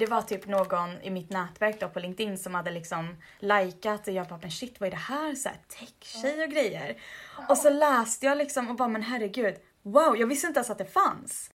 [0.00, 4.14] det var typ någon i mitt nätverk då på LinkedIn som hade liksom likat och
[4.14, 5.34] jag bara men shit vad är det här?
[5.34, 6.96] Så här tech-tjej och grejer.
[7.48, 10.78] Och så läste jag liksom och bara men herregud, wow jag visste inte ens att
[10.78, 11.49] det fanns.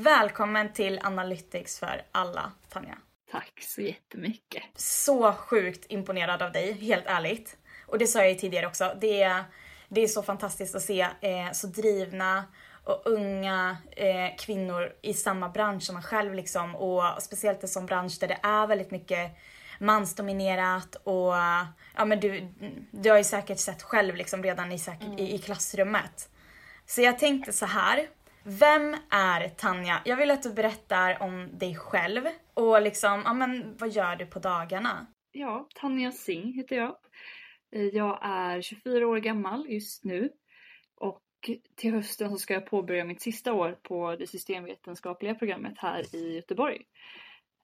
[0.00, 2.98] Välkommen till Analytics för alla, Tanja.
[3.30, 4.62] Tack så jättemycket.
[4.74, 7.56] Så sjukt imponerad av dig, helt ärligt.
[7.86, 8.96] Och det sa jag ju tidigare också.
[9.00, 9.44] Det är,
[9.88, 12.44] det är så fantastiskt att se eh, så drivna
[12.84, 16.74] och unga eh, kvinnor i samma bransch som man själv liksom.
[16.76, 19.30] Och speciellt en sån bransch där det är väldigt mycket
[19.78, 21.34] mansdominerat och
[21.96, 22.48] ja men du,
[22.90, 25.18] du har ju säkert sett själv liksom redan i, säkert, mm.
[25.18, 26.28] i, i klassrummet.
[26.86, 28.08] Så jag tänkte så här
[28.48, 30.02] vem är Tanja?
[30.04, 32.22] Jag vill att du berättar om dig själv
[32.54, 35.06] och liksom, ja men vad gör du på dagarna?
[35.32, 36.96] Ja, Tanja Singh heter jag.
[37.72, 40.30] Eh, jag är 24 år gammal just nu
[40.94, 41.22] och
[41.76, 46.34] till hösten så ska jag påbörja mitt sista år på det systemvetenskapliga programmet här i
[46.34, 46.82] Göteborg.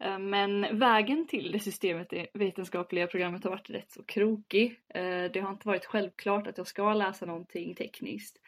[0.04, 4.80] Eh, men vägen till det systemvetenskapliga programmet har varit rätt så krokig.
[4.88, 8.40] Eh, det har inte varit självklart att jag ska läsa någonting tekniskt.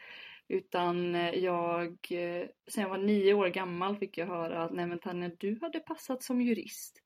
[0.49, 4.87] Utan eh, jag, eh, sen jag var nio år gammal fick jag höra att nej
[4.87, 7.01] men Tanja, du hade passat som jurist.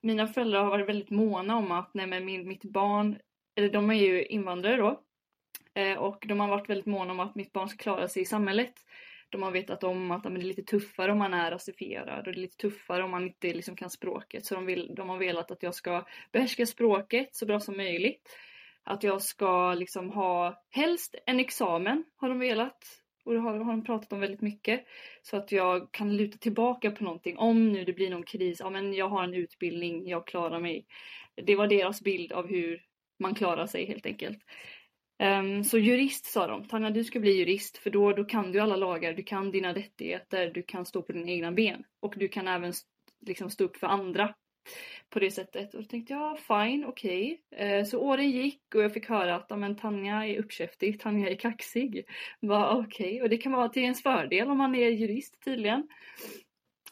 [0.00, 3.18] Mina föräldrar har varit väldigt måna om att nej men min, mitt barn,
[3.56, 5.00] eller de är ju invandrare då,
[5.74, 8.26] eh, och de har varit väldigt måna om att mitt barn ska klara sig i
[8.26, 8.74] samhället.
[9.30, 12.38] De har vetat om att det är lite tuffare om man är rasifierad och det
[12.38, 14.46] är lite tuffare om man inte liksom kan språket.
[14.46, 18.36] Så de, vill, de har velat att jag ska behärska språket så bra som möjligt
[18.90, 22.78] att jag ska liksom ha helst en examen har de velat
[23.24, 24.84] och det har, har de pratat om väldigt mycket.
[25.22, 28.60] Så att jag kan luta tillbaka på någonting om nu det blir någon kris.
[28.60, 30.86] Ja men jag har en utbildning, jag klarar mig.
[31.46, 32.82] Det var deras bild av hur
[33.18, 34.38] man klarar sig helt enkelt.
[35.22, 38.60] Um, så jurist sa de, Tanja du ska bli jurist för då, då kan du
[38.60, 42.28] alla lagar, du kan dina rättigheter, du kan stå på dina egna ben och du
[42.28, 42.72] kan även
[43.26, 44.34] liksom stå upp för andra
[45.10, 45.74] på det sättet.
[45.74, 47.40] Och då tänkte jag, fine, okej.
[47.52, 47.84] Okay.
[47.84, 52.04] Så åren gick och jag fick höra att men, Tanja är uppkäftig, Tanja är kaxig.
[52.42, 53.22] Okej, okay.
[53.22, 55.88] och det kan vara till ens fördel om man är jurist tydligen.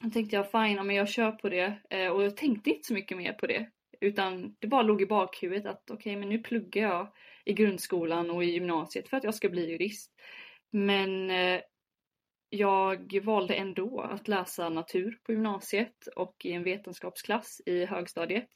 [0.01, 1.73] Då tänkte jag, fine, men jag kör på det.
[1.91, 3.71] Eh, och jag tänkte inte så mycket mer på det.
[4.01, 7.13] Utan det bara låg i bakhuvudet att okej, okay, men nu pluggar jag
[7.45, 10.13] i grundskolan och i gymnasiet för att jag ska bli jurist.
[10.71, 11.61] Men eh,
[12.51, 18.49] jag valde ändå att läsa natur på gymnasiet och i en vetenskapsklass i högstadiet.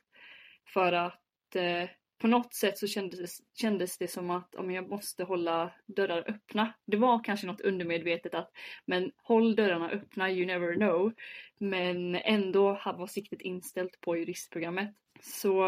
[0.75, 1.89] För att eh,
[2.23, 6.75] på något sätt så kändes, kändes det som att om jag måste hålla dörrar öppna.
[6.87, 8.51] Det var kanske något undermedvetet att
[8.87, 11.13] men håll dörrarna öppna, you never know.
[11.59, 14.95] Men ändå var siktet inställt på juristprogrammet.
[15.21, 15.65] Så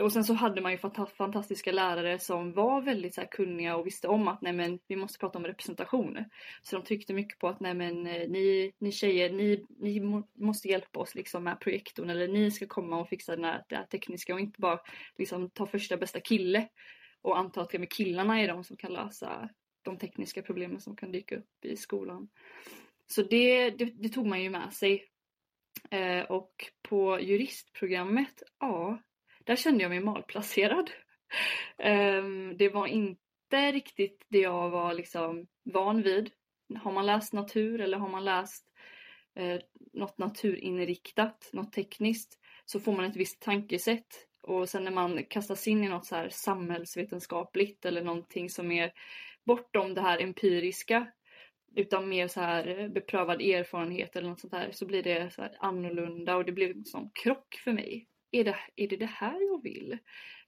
[0.00, 0.78] och sen så hade man ju
[1.18, 4.96] fantastiska lärare som var väldigt så här kunniga och visste om att nej men vi
[4.96, 6.24] måste prata om representation.
[6.62, 10.68] Så de tryckte mycket på att nej men eh, ni, ni tjejer, ni, ni måste
[10.68, 13.84] hjälpa oss liksom med projektorn eller ni ska komma och fixa den här, det här
[13.84, 14.80] tekniska och inte bara
[15.18, 16.68] liksom ta första bästa kille
[17.22, 19.48] och anta att med killarna är de som kan lösa
[19.82, 22.28] de tekniska problemen som kan dyka upp i skolan.
[23.06, 25.04] Så det, det, det tog man ju med sig.
[25.90, 28.98] Eh, och på juristprogrammet, ja,
[29.44, 30.90] där kände jag mig malplacerad.
[31.78, 36.30] Ehm, det var inte riktigt det jag var liksom van vid.
[36.82, 38.64] Har man läst natur eller har man läst
[39.36, 39.60] eh,
[39.92, 44.28] något naturinriktat, något tekniskt, så får man ett visst tankesätt.
[44.42, 48.92] Och sen när man kastas in i något så här samhällsvetenskapligt eller någonting som är
[49.46, 51.06] bortom det här empiriska
[51.76, 55.42] utan mer så här eh, beprövad erfarenhet eller något sånt här så blir det så
[55.42, 59.06] här annorlunda och det blir en sån krock för mig är det, är det det
[59.06, 59.98] här jag vill?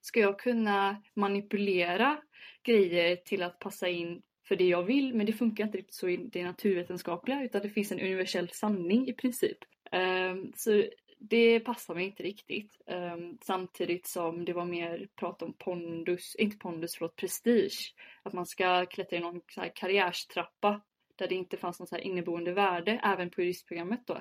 [0.01, 2.21] Ska jag kunna manipulera
[2.63, 6.09] grejer till att passa in för det jag vill men det funkar inte riktigt så
[6.09, 9.57] i det naturvetenskapliga utan det finns en universell sanning i princip.
[9.91, 10.83] Um, så
[11.19, 12.81] det passar mig inte riktigt.
[12.85, 17.95] Um, samtidigt som det var mer prat om pondus, inte pondus, förlåt, prestige.
[18.23, 20.81] Att man ska klättra i någon så här karriärstrappa
[21.15, 24.17] där det inte fanns något så inneboende värde även på juristprogrammet då.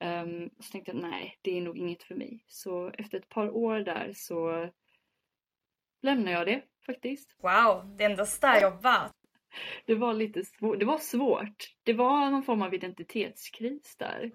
[0.00, 2.44] Um, så tänkte jag nej, det är nog inget för mig.
[2.46, 4.70] Så efter ett par år där så
[6.02, 7.36] lämnade jag det faktiskt.
[7.38, 9.12] Wow, det är ändå starkt jobbat.
[9.86, 10.78] Det var lite svårt.
[10.78, 11.74] Det var svårt.
[11.82, 14.32] Det var någon form av identitetskris där.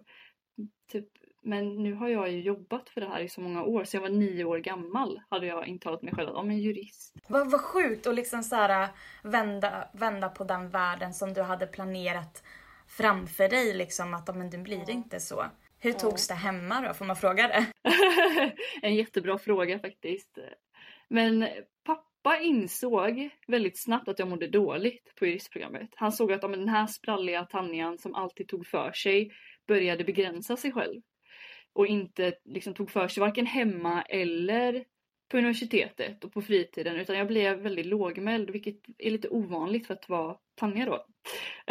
[0.92, 1.08] Typ,
[1.42, 3.84] men nu har jag ju jobbat för det här i så många år.
[3.84, 7.16] Så jag var nio år gammal hade jag intalat mig själv att en jurist.
[7.28, 8.90] Vad, vad sjukt att liksom så här,
[9.24, 12.44] vända, vända på den världen som du hade planerat
[12.98, 15.46] framför dig liksom att men det blir inte så.
[15.80, 16.94] Hur togs det hemma då?
[16.94, 17.66] Får man fråga det?
[18.82, 20.38] en jättebra fråga faktiskt.
[21.08, 21.48] Men
[21.86, 25.90] pappa insåg väldigt snabbt att jag mådde dåligt på juristprogrammet.
[25.96, 29.32] Han såg att den här spralliga Tanjan som alltid tog för sig
[29.68, 31.02] började begränsa sig själv.
[31.74, 34.84] Och inte liksom tog för sig varken hemma eller
[35.34, 39.94] på universitetet och på fritiden utan jag blev väldigt lågmäld vilket är lite ovanligt för
[39.94, 41.06] att vara Tanja då.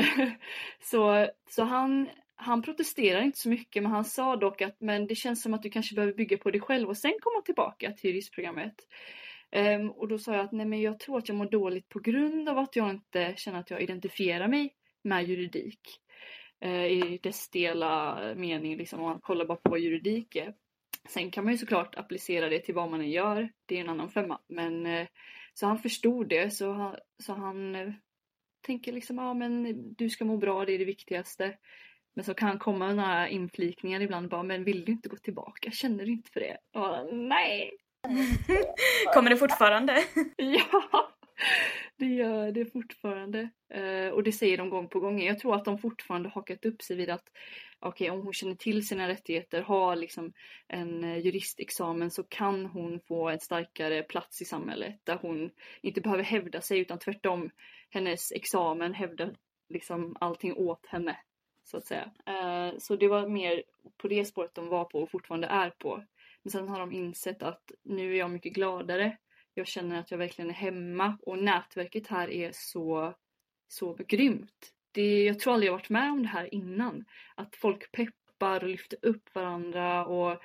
[0.80, 5.14] så, så han, han protesterar inte så mycket men han sa dock att men det
[5.14, 8.10] känns som att du kanske behöver bygga på dig själv och sen komma tillbaka till
[8.10, 8.74] juristprogrammet.
[9.56, 11.98] Um, och då sa jag att nej men jag tror att jag mår dåligt på
[11.98, 14.74] grund av att jag inte känner att jag identifierar mig
[15.04, 15.80] med juridik.
[16.64, 20.54] Uh, I dess stela mening liksom om man kollar bara på vad juridik är.
[21.08, 23.52] Sen kan man ju såklart applicera det till vad man än gör.
[23.66, 24.38] Det är en annan femma.
[24.46, 25.06] Men uh,
[25.54, 27.92] så han förstod det så han, så han uh,
[28.66, 31.56] tänker liksom ja men du ska må bra, det är det viktigaste.
[32.14, 35.16] Men så kan han komma med några inflikningar ibland bara men vill du inte gå
[35.16, 35.70] tillbaka?
[35.70, 36.58] Känner du inte för det?
[36.72, 37.72] Och, nej,
[39.14, 40.04] Kommer det fortfarande?
[40.36, 41.12] ja,
[41.96, 43.50] det gör det fortfarande.
[43.74, 45.22] Eh, och det säger de gång på gång.
[45.22, 47.24] Jag tror att de fortfarande hakat upp sig vid att
[47.78, 50.32] okej, okay, om hon känner till sina rättigheter, har liksom
[50.68, 55.50] en eh, juristexamen så kan hon få en starkare plats i samhället där hon
[55.82, 57.50] inte behöver hävda sig utan tvärtom
[57.90, 59.34] hennes examen hävdar
[59.68, 61.16] liksom allting åt henne.
[61.64, 62.10] Så att säga.
[62.26, 63.62] Eh, så det var mer
[63.96, 66.04] på det spåret de var på och fortfarande är på.
[66.42, 69.16] Men sen har de insett att nu är jag mycket gladare.
[69.54, 73.14] Jag känner att jag verkligen är hemma och nätverket här är så,
[73.68, 74.72] så grymt.
[74.92, 77.04] Det, jag tror aldrig jag varit med om det här innan.
[77.34, 80.42] Att folk peppar och lyfter upp varandra och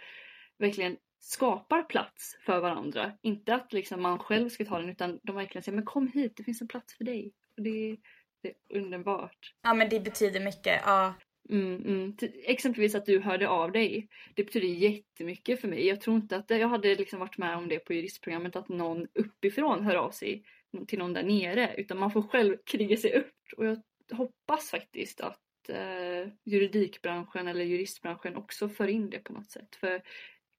[0.58, 3.12] verkligen skapar plats för varandra.
[3.22, 6.34] Inte att liksom man själv ska ta den utan de verkligen säger men kom hit,
[6.36, 7.34] det finns en plats för dig.
[7.58, 7.98] Och det,
[8.42, 9.54] det är underbart.
[9.62, 10.82] Ja men det betyder mycket.
[10.86, 11.14] Ja.
[11.50, 12.18] Mm, mm.
[12.44, 14.08] Exempelvis att du hörde av dig.
[14.34, 15.88] Det betyder jättemycket för mig.
[15.88, 19.08] Jag tror inte att jag hade liksom varit med om det på juristprogrammet att någon
[19.14, 20.44] uppifrån hör av sig
[20.88, 21.76] till någon där nere.
[21.78, 23.34] Utan man får själv kriga sig upp.
[23.58, 29.52] Och jag hoppas faktiskt att eh, juridikbranschen eller juristbranschen också för in det på något
[29.52, 29.76] sätt.
[29.76, 30.02] För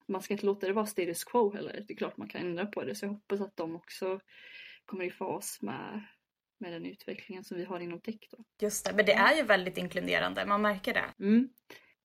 [0.07, 1.85] man ska inte låta det vara status quo heller.
[1.87, 2.95] Det är klart man kan ändra på det.
[2.95, 4.21] Så jag hoppas att de också
[4.87, 6.07] kommer i fas med
[6.61, 8.29] med den utvecklingen som vi har inom tech.
[8.31, 8.45] Då.
[8.61, 11.25] Just det, men det är ju väldigt inkluderande, man märker det.
[11.25, 11.49] Mm.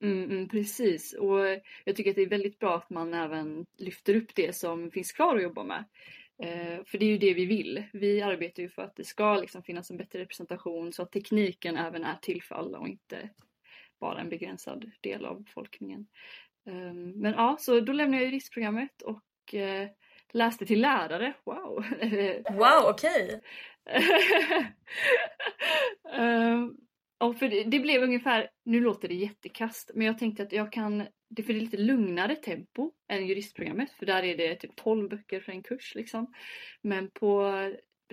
[0.01, 1.39] Mm, mm, precis, och
[1.85, 5.11] jag tycker att det är väldigt bra att man även lyfter upp det som finns
[5.11, 5.85] kvar att jobba med.
[6.43, 7.83] Eh, för det är ju det vi vill.
[7.93, 11.77] Vi arbetar ju för att det ska liksom finnas en bättre representation så att tekniken
[11.77, 13.29] även är till för alla och inte
[13.99, 16.07] bara en begränsad del av befolkningen.
[16.67, 19.89] Eh, men ja, så då lämnade jag juristprogrammet och eh,
[20.31, 21.33] läste till lärare.
[21.43, 21.83] Wow!
[22.49, 23.25] wow, okej!
[23.25, 23.39] Okay.
[26.13, 26.77] Ehm, um,
[27.17, 30.71] och för det, det, blev ungefär, nu låter det jättekast, men jag tänkte att jag
[30.71, 34.75] kan, det för det är lite lugnare tempo än juristprogrammet för där är det typ
[34.75, 36.33] 12 böcker för en kurs liksom.
[36.81, 37.51] Men på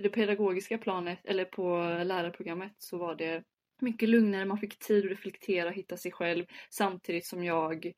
[0.01, 3.43] det pedagogiska planet eller på lärarprogrammet så var det
[3.81, 7.93] mycket lugnare, man fick tid att reflektera och hitta sig själv samtidigt som jag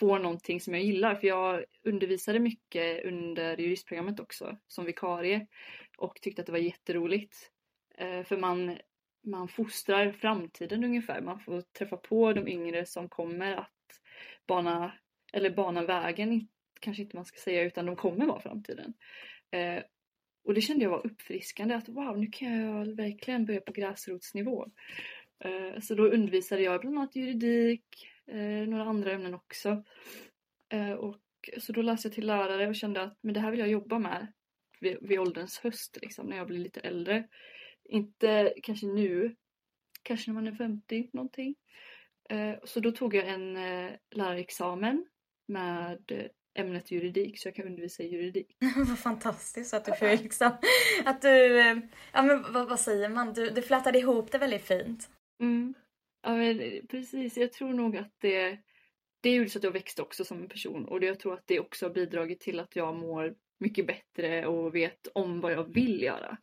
[0.00, 1.14] får någonting som jag gillar.
[1.14, 5.46] För jag undervisade mycket under juristprogrammet också som vikarie
[5.98, 7.36] och tyckte att det var jätteroligt.
[7.94, 8.78] Eh, för man,
[9.26, 11.20] man fostrar framtiden ungefär.
[11.20, 14.00] Man får träffa på de yngre som kommer att
[14.46, 14.92] bana,
[15.32, 16.48] eller bana vägen,
[16.80, 18.94] kanske inte man ska säga, utan de kommer vara framtiden.
[19.50, 19.82] Eh,
[20.44, 24.66] och det kände jag var uppfriskande att wow, nu kan jag verkligen börja på gräsrotsnivå.
[25.44, 28.08] Eh, så då undervisade jag bland annat juridik,
[28.66, 29.84] några andra ämnen också.
[30.98, 31.20] Och
[31.58, 33.98] så då läste jag till lärare och kände att men det här vill jag jobba
[33.98, 34.32] med
[34.80, 37.28] vid, vid ålderns höst liksom, när jag blir lite äldre.
[37.84, 39.36] Inte kanske nu,
[40.02, 41.54] kanske när man är 50 någonting.
[42.30, 45.06] Eh, så då tog jag en eh, lärarexamen
[45.48, 48.56] med ämnet juridik så jag kan undervisa i juridik.
[48.88, 50.56] vad fantastiskt att du får liksom,
[51.04, 51.76] att du, eh,
[52.12, 55.10] ja men vad, vad säger man, du, du flätade ihop det väldigt fint.
[55.42, 55.74] Mm.
[56.22, 58.58] Ja men precis, jag tror nog att det,
[59.20, 61.60] det gjorde så att jag växte också som en person och jag tror att det
[61.60, 66.02] också har bidragit till att jag mår mycket bättre och vet om vad jag vill
[66.02, 66.38] göra.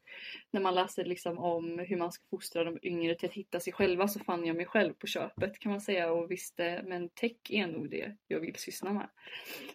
[0.51, 3.73] När man läser liksom om hur man ska fostra de yngre till att hitta sig
[3.73, 7.37] själva så fann jag mig själv på köpet kan man säga och visste men tech
[7.49, 9.09] är nog det jag vill syssla med.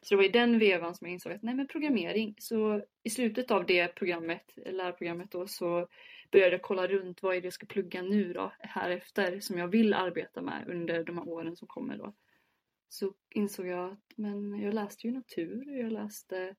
[0.03, 2.35] Så det var i den vevan som jag insåg att nej men programmering.
[2.39, 5.89] Så i slutet av det programmet, lärarprogrammet då så
[6.33, 9.59] började jag kolla runt vad är det jag ska plugga nu då här efter som
[9.59, 12.15] jag vill arbeta med under de här åren som kommer då.
[12.89, 16.55] Så insåg jag att men jag läste ju natur, jag läste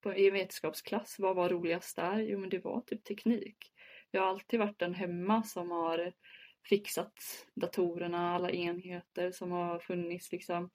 [0.00, 2.20] på, i vetenskapsklass, vad var roligast där?
[2.20, 3.56] Jo men det var typ teknik.
[4.10, 6.12] Jag har alltid varit den hemma som har
[6.68, 7.12] fixat
[7.54, 10.70] datorerna, alla enheter som har funnits liksom.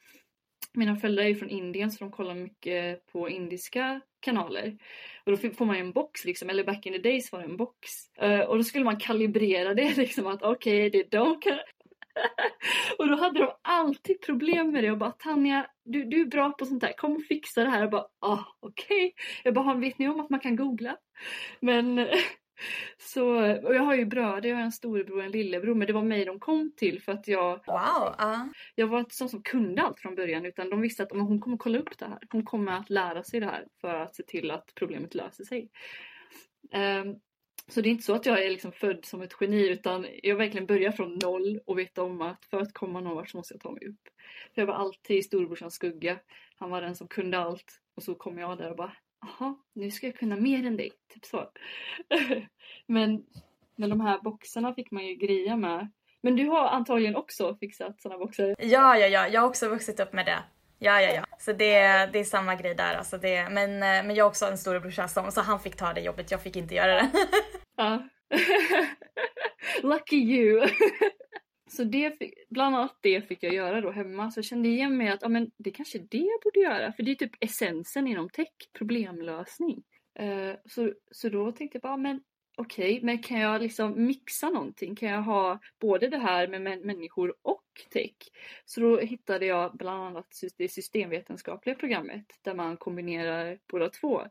[0.73, 4.77] Mina föräldrar är från Indien så de kollar mycket på indiska kanaler.
[5.25, 7.45] Och då får man ju en box liksom, eller back in the days var det
[7.45, 7.89] en box.
[8.23, 11.59] Uh, och då skulle man kalibrera det liksom att okej, okay, det är de kan...
[12.97, 16.51] och då hade de alltid problem med det och bara Tanja, du, du är bra
[16.51, 17.83] på sånt här, kom och fixa det här.
[17.83, 19.05] Och bara ah, okej.
[19.07, 19.11] Okay.
[19.43, 20.97] Jag bara, vet ni om att man kan googla?
[21.59, 22.07] Men
[22.97, 25.93] så, och jag har ju bröder, jag har en storebror och en lillebror men det
[25.93, 28.15] var mig de kom till för att jag Wow!
[28.21, 28.45] Uh.
[28.75, 31.57] Jag var inte sån som kunde allt från början utan de visste att hon kommer
[31.57, 32.19] kolla upp det här.
[32.29, 35.69] Hon kommer att lära sig det här för att se till att problemet löser sig.
[36.73, 37.15] Um,
[37.71, 40.35] så det är inte så att jag är liksom född som ett geni utan jag
[40.35, 43.53] verkligen börjar från noll och vet om att för att komma någon vart så måste
[43.53, 44.09] jag ta mig upp.
[44.55, 46.19] För jag var alltid i storebrorsans skugga.
[46.57, 49.91] Han var den som kunde allt och så kom jag där och bara Jaha, nu
[49.91, 50.91] ska jag kunna mer än dig.
[51.13, 51.49] Typ så.
[52.85, 53.25] men,
[53.75, 55.91] men de här boxarna fick man ju greja med.
[56.21, 58.55] Men du har antagligen också fixat sådana boxar?
[58.59, 59.27] Ja, ja, ja.
[59.27, 60.43] Jag har också vuxit upp med det.
[60.79, 61.25] Ja, ja, ja.
[61.39, 62.95] Så det, det är samma grej där.
[62.95, 65.93] Alltså det, men, eh, men jag har också en storebrorsa som, så han fick ta
[65.93, 66.31] det jobbet.
[66.31, 67.11] Jag fick inte göra det.
[67.81, 68.09] ja.
[69.83, 70.67] Lucky you.
[71.71, 74.31] Så det fick, bland annat det fick jag göra då hemma.
[74.31, 76.93] Så jag kände igen mig att ja, men det kanske är det jag borde göra.
[76.93, 79.83] För det är typ essensen inom tech, problemlösning.
[80.21, 82.21] Uh, så, så då tänkte jag bara, men
[82.57, 84.95] okej, okay, men kan jag liksom mixa någonting?
[84.95, 88.15] Kan jag ha både det här med människor och tech?
[88.65, 94.21] Så då hittade jag bland annat det systemvetenskapliga programmet där man kombinerar båda två.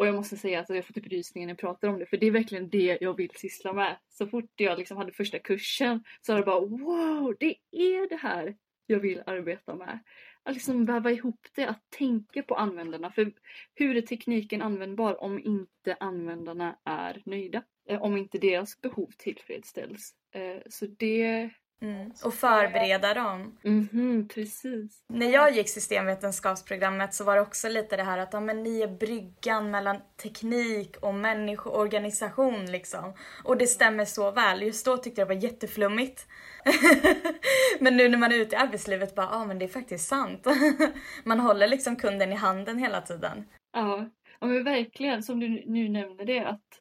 [0.00, 2.16] Och jag måste säga att jag får typ rysningar när jag pratar om det för
[2.16, 3.96] det är verkligen det jag vill syssla med.
[4.08, 8.16] Så fort jag liksom hade första kursen så var det bara wow, det är det
[8.16, 9.98] här jag vill arbeta med.
[10.42, 13.10] Att liksom väva ihop det, att tänka på användarna.
[13.10, 13.32] För
[13.74, 17.62] hur är tekniken användbar om inte användarna är nöjda?
[17.88, 20.14] Eh, om inte deras behov tillfredsställs.
[20.34, 21.50] Eh, så det
[21.82, 22.12] Mm.
[22.24, 23.58] Och förbereda dem.
[23.64, 25.04] Mm precis.
[25.08, 28.80] När jag gick systemvetenskapsprogrammet så var det också lite det här att ja, men ni
[28.80, 33.14] är bryggan mellan teknik och människoorganisation liksom.
[33.44, 34.62] Och det stämmer så väl.
[34.62, 36.26] Just då tyckte jag det var jätteflummigt.
[37.80, 40.46] men nu när man är ute i arbetslivet bara, ja men det är faktiskt sant.
[41.24, 43.44] man håller liksom kunden i handen hela tiden.
[43.72, 44.10] Ja,
[44.40, 46.80] ja men verkligen som du nu nämner det att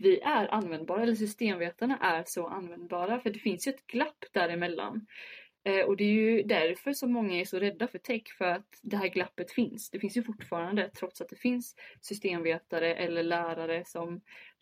[0.00, 3.20] vi är användbara, eller systemvetarna är så användbara.
[3.20, 5.06] För det finns ju ett glapp däremellan.
[5.64, 8.66] Eh, och det är ju därför som många är så rädda för tech, för att
[8.82, 9.90] det här glappet finns.
[9.90, 14.20] Det finns ju fortfarande, trots att det finns systemvetare eller lärare som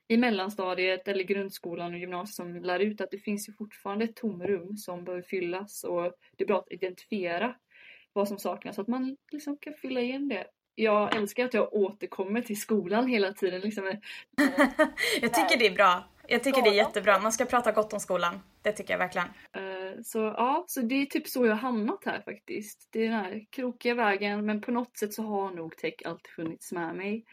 [0.09, 4.17] i mellanstadiet eller grundskolan och gymnasiet som lär ut att det finns ju fortfarande ett
[4.17, 7.55] tomrum som behöver fyllas och det är bra att identifiera
[8.13, 10.47] vad som saknas så att man liksom kan fylla igen det
[10.79, 13.61] jag älskar att jag återkommer till skolan hela tiden.
[13.61, 13.85] Liksom.
[15.21, 16.05] jag tycker det är bra.
[16.29, 17.19] Jag tycker det är jättebra.
[17.19, 18.41] Man ska prata gott om skolan.
[18.63, 19.29] Det tycker jag verkligen.
[19.29, 22.89] Uh, så ja, så det är typ så jag har hamnat här faktiskt.
[22.91, 26.31] Det är den här krokiga vägen men på något sätt så har nog tech alltid
[26.37, 27.25] funnits med mig.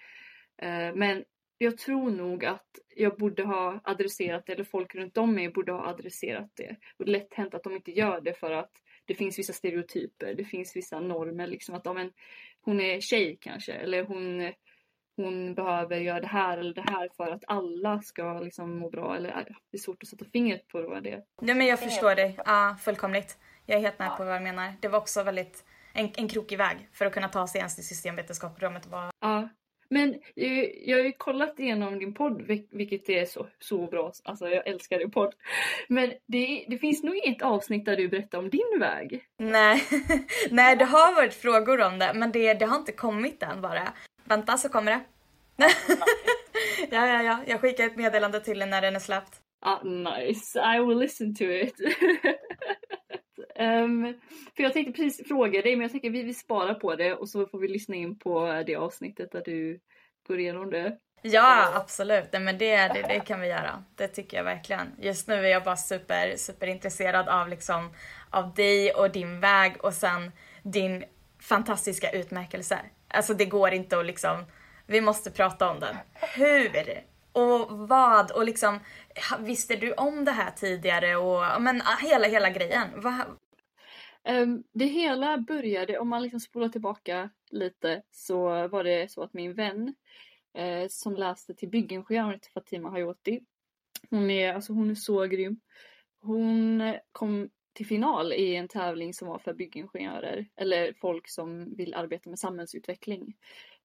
[0.64, 1.24] Uh, men
[1.58, 5.72] jag tror nog att jag borde ha adresserat det, eller folk runt om mig borde
[5.72, 6.75] ha adresserat det.
[6.98, 8.72] Och det är lätt hänt att de inte gör det för att
[9.06, 11.48] det finns vissa stereotyper, det finns vissa normer.
[11.48, 12.12] Liksom att ja, men,
[12.65, 14.53] hon är tjej kanske eller hon,
[15.15, 19.15] hon behöver göra det här eller det här för att alla ska liksom må bra.
[19.15, 19.29] Eller,
[19.72, 21.24] det är svårt att sätta fingret på vad det är.
[21.41, 23.38] Ja, men jag förstår dig ja, fullkomligt.
[23.65, 24.74] Jag är helt med på vad du menar.
[24.81, 27.88] Det var också väldigt en, en krokig väg för att kunna ta sig ens till
[27.88, 28.86] systemvetenskapsprogrammet.
[28.86, 29.12] Bara...
[29.19, 29.50] Ja,
[29.89, 34.12] men eh, jag har ju kollat igenom din podd, vilket är så, så bra.
[34.24, 35.34] Alltså jag älskar din podd.
[35.88, 39.24] Men det, det finns nog inget avsnitt där du berättar om din väg.
[39.38, 39.84] Nej,
[40.50, 43.94] Nej det har varit frågor om det, men det, det har inte kommit än bara.
[44.24, 45.01] Vänta så kommer det.
[46.89, 47.39] ja, ja, ja.
[47.48, 49.42] Jag skickar ett meddelande till dig när den är släppt.
[49.62, 50.60] Ah, nice.
[50.60, 51.75] I will listen to it.
[53.60, 54.14] Um,
[54.56, 57.30] för jag tänkte precis fråga dig men jag tänker vi, vi sparar på det och
[57.30, 59.80] så får vi lyssna in på det avsnittet där du
[60.28, 60.98] går igenom det.
[61.22, 63.84] Ja absolut, Nej, men det, det, det, kan vi göra.
[63.96, 64.88] Det tycker jag verkligen.
[65.00, 67.90] Just nu är jag bara super, superintresserad av, liksom,
[68.30, 70.32] av dig och din väg och sen
[70.64, 71.04] din
[71.40, 72.80] fantastiska utmärkelse.
[73.08, 74.46] Alltså det går inte att liksom,
[74.86, 75.96] vi måste prata om den.
[76.36, 77.04] Hur?
[77.32, 78.32] Och vad?
[78.32, 78.80] Och liksom,
[79.40, 81.16] visste du om det här tidigare?
[81.16, 82.88] Och men hela, hela grejen.
[82.96, 83.26] Va,
[84.25, 89.34] Ehm, det hela började, om man liksom spolar tillbaka lite, så var det så att
[89.34, 89.96] min vän
[90.53, 93.39] eh, som läste till byggingenjör, hon heter Fatima Hayoti.
[94.10, 95.60] Hon är, alltså hon är så grym.
[96.20, 101.94] Hon kom till final i en tävling som var för byggingenjörer eller folk som vill
[101.94, 103.34] arbeta med samhällsutveckling.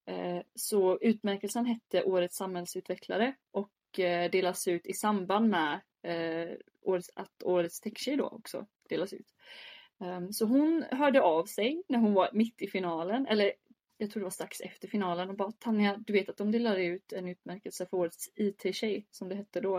[0.06, 5.80] Eh, så utmärkelsen hette Årets samhällsutvecklare och eh, delas ut i samband med
[7.14, 9.26] att årets techtjej då också delas ut.
[10.00, 13.52] Um, så hon hörde av sig när hon var mitt i finalen, eller
[13.96, 16.84] jag tror det var strax efter finalen och bara Tanja, du vet att de delade
[16.84, 19.76] ut en utmärkelse för årets IT-tjej som det hette då.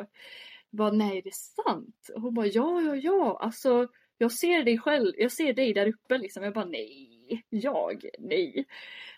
[0.70, 2.10] Jag bara, nej det är sant?
[2.16, 3.88] Och hon bara, ja, ja, ja, alltså
[4.18, 6.44] jag ser dig själv, jag ser dig där uppe liksom.
[6.44, 8.66] Jag bara, nej, jag, nej.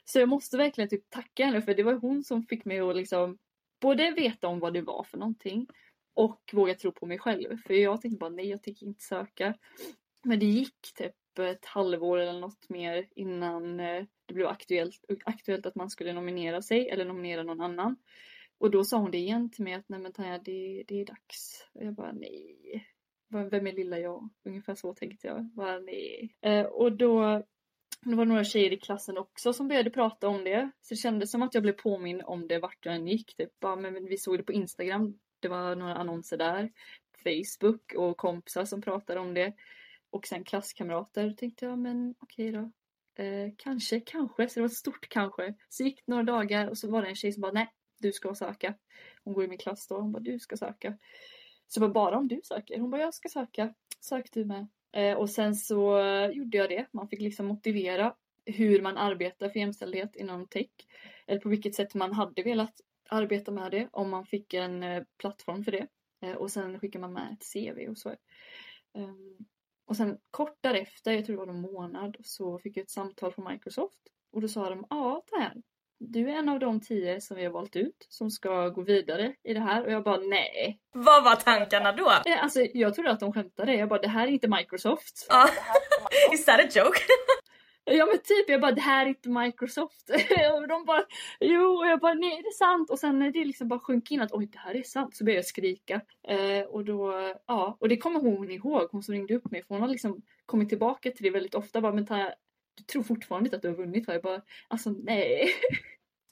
[0.05, 2.95] Så jag måste verkligen typ tacka henne för det var hon som fick mig att
[2.95, 3.38] liksom
[3.81, 5.67] både veta om vad det var för någonting
[6.13, 7.57] och våga tro på mig själv.
[7.57, 9.53] För jag tänkte bara, nej jag tänker inte söka.
[10.24, 15.65] Men det gick typ ett halvår eller något mer innan eh, det blev aktuellt, aktuellt
[15.65, 17.96] att man skulle nominera sig eller nominera någon annan.
[18.58, 21.06] Och då sa hon det igen till mig att nej men Tanja det, det är
[21.06, 21.68] dags.
[21.74, 22.88] Och jag bara nej.
[23.51, 24.30] Vem är lilla jag?
[24.46, 25.46] Ungefär så tänkte jag.
[25.46, 26.36] Bara nej.
[26.42, 27.44] Eh, och då
[28.01, 30.72] det var några tjejer i klassen också som började prata om det.
[30.82, 33.36] Så det kändes som att jag blev påminn om det vart jag än gick.
[33.36, 33.60] Typ.
[33.60, 35.20] Bara, men vi såg det på Instagram.
[35.39, 36.72] Det var några annonser där.
[37.24, 39.53] Facebook och kompisar som pratade om det
[40.13, 41.29] och sen klasskamrater.
[41.29, 42.72] Då tänkte jag, men okej då.
[43.24, 44.50] Eh, kanske, kanske.
[44.50, 45.53] Så det var ett stort kanske.
[45.70, 48.12] Så gick det några dagar och så var det en tjej som bara, nej, du
[48.12, 48.74] ska söka.
[49.24, 50.00] Hon går i min klass då.
[50.00, 50.98] Hon bara, du ska söka.
[51.67, 52.79] Så det var bara om du söker.
[52.79, 53.74] Hon bara, jag ska söka.
[54.00, 54.67] Sök du med.
[54.91, 56.00] Eh, och sen så
[56.34, 56.88] gjorde jag det.
[56.91, 58.15] Man fick liksom motivera
[58.46, 60.70] hur man arbetar för jämställdhet inom tech.
[61.27, 65.03] Eller på vilket sätt man hade velat arbeta med det om man fick en eh,
[65.17, 65.88] plattform för det.
[66.22, 68.15] Eh, och sen skickar man med ett CV och så.
[68.93, 69.38] Ehm,
[69.93, 73.31] och sen kort därefter, jag tror det var en månad, så fick jag ett samtal
[73.31, 74.00] från Microsoft.
[74.31, 75.53] Och då sa de, ja här,
[76.00, 79.35] du är en av de tio som vi har valt ut som ska gå vidare
[79.43, 79.85] i det här.
[79.85, 80.79] Och jag bara, nej.
[80.93, 82.09] Vad var tankarna då?
[82.41, 83.75] Alltså jag trodde att de skämtade.
[83.75, 85.25] Jag bara, det här är inte Microsoft.
[85.29, 85.50] Ja.
[86.33, 87.00] Is that a joke?
[87.85, 90.09] Ja men typ, jag bara det här är inte Microsoft.
[90.53, 91.05] och de bara
[91.39, 92.89] jo, och jag bara nej det är sant.
[92.89, 95.23] Och sen när det liksom bara sjönk in att oj det här är sant så
[95.23, 96.01] började jag skrika.
[96.27, 97.13] Eh, och då,
[97.47, 100.21] ja, och det kommer hon ihåg, hon som ringde upp mig för hon har liksom
[100.45, 101.81] kommit tillbaka till det väldigt ofta.
[101.81, 102.33] Bara, men ta,
[102.77, 104.13] du tror fortfarande inte att du har vunnit va?
[104.13, 105.49] Jag bara alltså nej.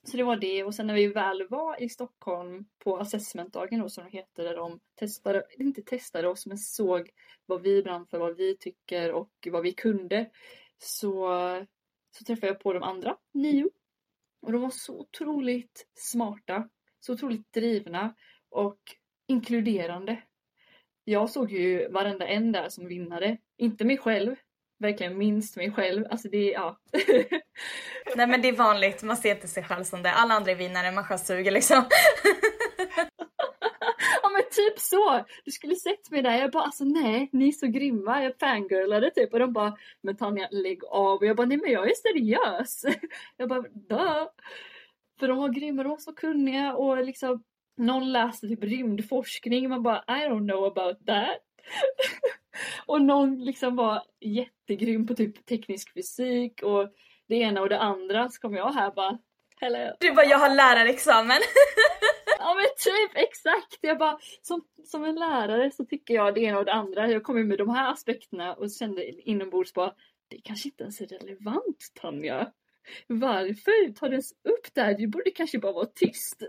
[0.03, 3.90] Så det var det och sen när vi väl var i Stockholm på assessmentdagen då
[3.90, 7.09] som det heter där de testade, inte testade oss men såg
[7.46, 10.29] vad vi brann för, vad vi tycker och vad vi kunde
[10.83, 11.27] så,
[12.17, 13.70] så träffade jag på de andra nio.
[14.41, 18.15] Och de var så otroligt smarta, så otroligt drivna
[18.50, 18.79] och
[19.27, 20.22] inkluderande.
[21.03, 23.37] Jag såg ju varenda en där som vinnare.
[23.57, 24.35] Inte mig själv,
[24.79, 26.05] verkligen minst mig själv.
[26.09, 26.79] Alltså det, ja.
[28.15, 30.11] Nej men det är vanligt, man ser inte sig själv som det.
[30.11, 31.83] Alla andra är vinnare, man själv suger liksom
[34.92, 35.25] så.
[35.46, 36.38] Du skulle sett mig där.
[36.38, 38.24] Jag bara alltså nej, ni är så grymma.
[38.24, 41.18] Jag fangirlade typ och de bara men Tanja lägg av.
[41.18, 42.86] Och jag bara nej men jag är seriös.
[43.38, 44.27] Jag bara dö.
[45.20, 47.44] För de var grymma, de var så kunniga och liksom
[47.77, 51.42] någon läste typ rymdforskning man bara I don't know about that.
[52.86, 56.90] och någon liksom var jättegrym på typ teknisk fysik och
[57.27, 59.18] det ena och det andra så kom jag här bara
[59.62, 59.96] Hello.
[60.00, 61.38] Du bara jag har lärarexamen.
[62.42, 63.77] ja men typ exakt.
[63.82, 67.12] Jag bara, som, som en lärare så tycker jag det ena och det andra.
[67.12, 69.94] Jag kommer med de här aspekterna och kände inombords bara,
[70.27, 72.51] det kanske inte ens är relevant Tanja.
[73.08, 74.94] Varför tar du ens upp det här?
[74.94, 76.44] Du borde kanske bara vara tyst.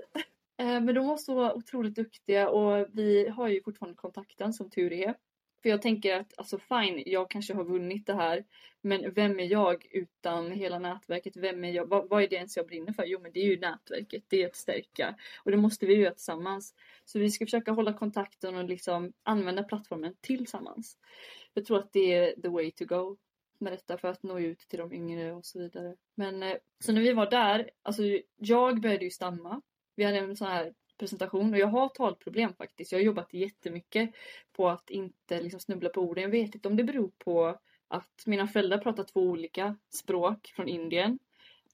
[0.59, 4.92] Eh, men de var så otroligt duktiga och vi har ju fortfarande kontakten som tur
[4.92, 5.14] är.
[5.62, 8.44] För jag tänker att alltså fine, jag kanske har vunnit det här.
[8.81, 11.37] Men vem är jag utan hela nätverket?
[11.37, 11.87] Vem är jag?
[11.87, 13.05] Vad, vad är det ens jag brinner för?
[13.05, 15.14] Jo men det är ju nätverket, det är att stärka.
[15.44, 16.75] Och det måste vi göra tillsammans.
[17.05, 20.96] Så vi ska försöka hålla kontakten och liksom använda plattformen tillsammans.
[21.55, 23.16] Jag tror att det är the way to go
[23.59, 25.96] med detta för att nå ut till de yngre och så vidare.
[26.14, 28.03] Men eh, så när vi var där, alltså
[28.37, 29.62] jag började ju stamma.
[29.96, 32.92] Vi hade en sån här presentation och jag har talproblem faktiskt.
[32.92, 34.10] Jag har jobbat jättemycket
[34.52, 36.22] på att inte liksom snubbla på orden.
[36.22, 40.68] Jag vet inte om det beror på att mina föräldrar pratar två olika språk från
[40.68, 41.18] Indien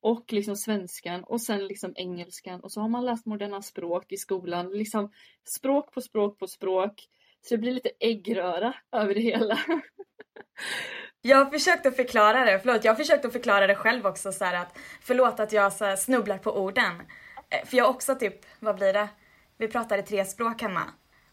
[0.00, 4.16] och liksom svenskan och sen liksom engelskan och så har man läst moderna språk i
[4.16, 4.70] skolan.
[4.70, 5.12] Liksom
[5.44, 7.08] språk på språk på språk.
[7.42, 9.58] Så det blir lite äggröra över det hela.
[11.20, 14.32] Jag har försökt att förklara det, förlåt, jag har försökt att förklara det själv också
[14.32, 17.02] så att förlåt att jag så snubblar på orden.
[17.50, 19.08] Eh, för jag också typ, vad blir det?
[19.56, 20.82] Vi pratade tre språk hemma.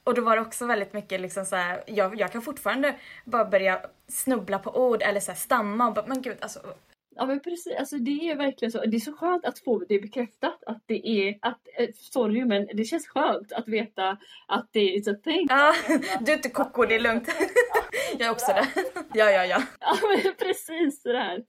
[0.04, 3.46] Och då var det också väldigt mycket liksom så här, jag, jag kan fortfarande bara
[3.46, 6.60] börja snubbla på ord eller så här, stamma och bara, men gud alltså.
[7.18, 8.86] Ja men precis, alltså det är verkligen så.
[8.86, 12.68] Det är så skönt att få det bekräftat att det är, att, eh, sorry men
[12.74, 15.48] det känns skönt att veta att det är a thing.
[15.50, 15.74] Ja,
[16.20, 17.30] du är inte koko, det är lugnt.
[18.18, 18.68] jag är också det.
[19.14, 19.64] Ja, ja, ja.
[19.80, 21.44] Ja men precis sådär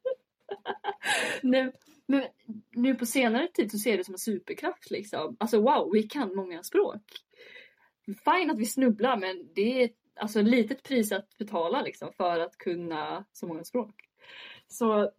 [2.06, 2.22] men
[2.70, 5.36] nu på senare tid så ser jag det som en superkraft liksom.
[5.40, 7.02] Alltså wow, vi kan många språk.
[8.06, 12.40] fine att vi snubblar men det är alltså ett litet pris att betala liksom för
[12.40, 13.94] att kunna så många språk.
[14.68, 15.10] Så,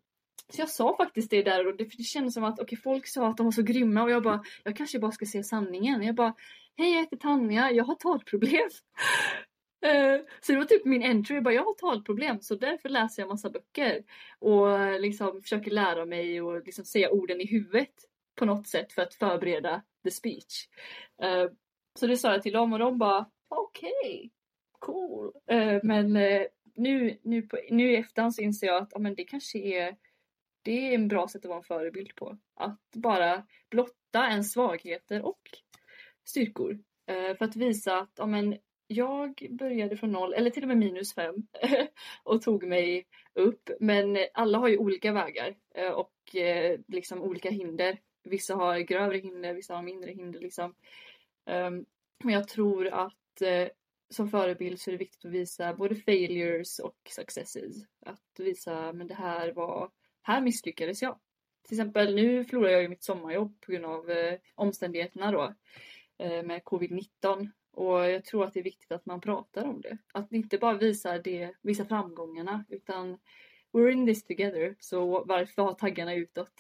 [0.50, 3.28] så jag sa faktiskt det där och det, det kändes som att okay, folk sa
[3.28, 6.04] att de var så grymma och jag bara, jag kanske bara ska se sanningen.
[6.04, 6.34] Jag bara,
[6.78, 8.70] hej jag heter Tanja, jag har talproblem.
[9.82, 13.22] Eh, så det var typ min entry, jag bara jag har talproblem så därför läser
[13.22, 14.04] jag massa böcker
[14.40, 17.94] och liksom försöker lära mig och liksom säga orden i huvudet
[18.36, 20.68] på något sätt för att förbereda the speech.
[21.22, 21.52] Eh,
[22.00, 24.30] så det sa jag till dem och de bara okej, okay,
[24.80, 25.32] cool.
[25.48, 26.14] Eh, men
[26.76, 29.98] nu, nu, på, nu i efterhand så inser jag att ja, men det kanske är
[30.62, 32.38] det är en bra sätt att vara en förebild på.
[32.56, 35.42] Att bara blotta ens svagheter och
[36.26, 36.80] styrkor.
[37.38, 38.58] För att visa att ja, men,
[38.88, 41.36] jag började från noll, eller till och med minus fem
[42.24, 43.70] och tog mig upp.
[43.80, 48.00] Men alla har ju olika vägar eh, och eh, liksom olika hinder.
[48.24, 50.76] Vissa har grövre hinder, vissa har mindre hinder liksom.
[51.46, 51.86] Ehm,
[52.24, 53.68] men jag tror att eh,
[54.10, 57.76] som förebild så är det viktigt att visa både failures och successes.
[58.06, 61.20] Att visa, men det här var, här misslyckades jag.
[61.68, 64.12] Till exempel nu förlorade jag ju mitt sommarjobb på grund av
[64.56, 65.54] omständigheterna då
[66.44, 69.98] med covid-19 och jag tror att det är viktigt att man pratar om det.
[70.14, 73.18] Att inte bara visa det, visa framgångarna utan
[73.74, 76.52] we're in this together, så varför ha taggarna utåt?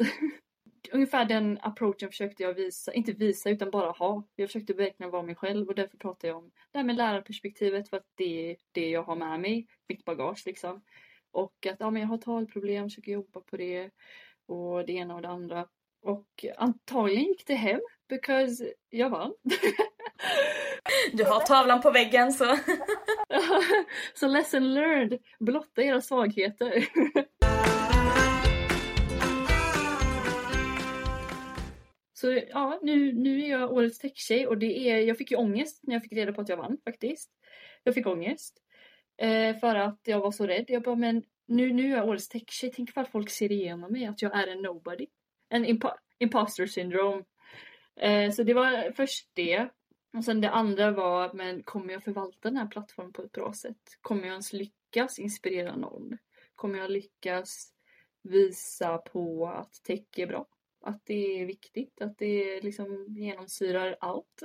[0.91, 4.23] Ungefär den approachen försökte jag visa, inte visa utan bara ha.
[4.36, 7.89] Jag försökte verkligen vara mig själv och därför pratar jag om det här med lärarperspektivet
[7.89, 10.82] för att det är det jag har med mig, mitt bagage liksom.
[11.32, 13.89] Och att ja, men jag har talproblem, försöker jobba på det
[14.45, 15.67] och det ena och det andra.
[16.01, 19.34] Och antagligen gick det hem, because jag vann.
[21.13, 22.58] Du har tavlan på väggen så...
[24.13, 25.19] så lesson learned.
[25.39, 26.88] Blotta era svagheter.
[32.13, 35.80] Så ja, nu, nu är jag årets techtjej och det är, jag fick ju ångest
[35.84, 37.32] när jag fick reda på att jag vann faktiskt.
[37.84, 38.58] Jag fick ångest.
[39.17, 40.65] Eh, för att jag var så rädd.
[40.67, 42.71] Jag bara, men nu, nu är jag årets techtjej.
[42.75, 45.08] Tänk ifall folk ser igenom mig, att jag är en nobody.
[45.49, 47.23] En impo imposter syndrome.
[47.99, 49.69] Eh, så det var först det.
[50.13, 53.54] Och sen det andra var, men kommer jag förvalta den här plattformen på ett bra
[53.54, 53.98] sätt?
[54.02, 56.17] Kommer jag ens lyckas inspirera någon?
[56.56, 57.74] Kommer jag lyckas
[58.22, 60.48] visa på att tech är bra?
[60.82, 64.43] Att det är viktigt, att det liksom genomsyrar allt.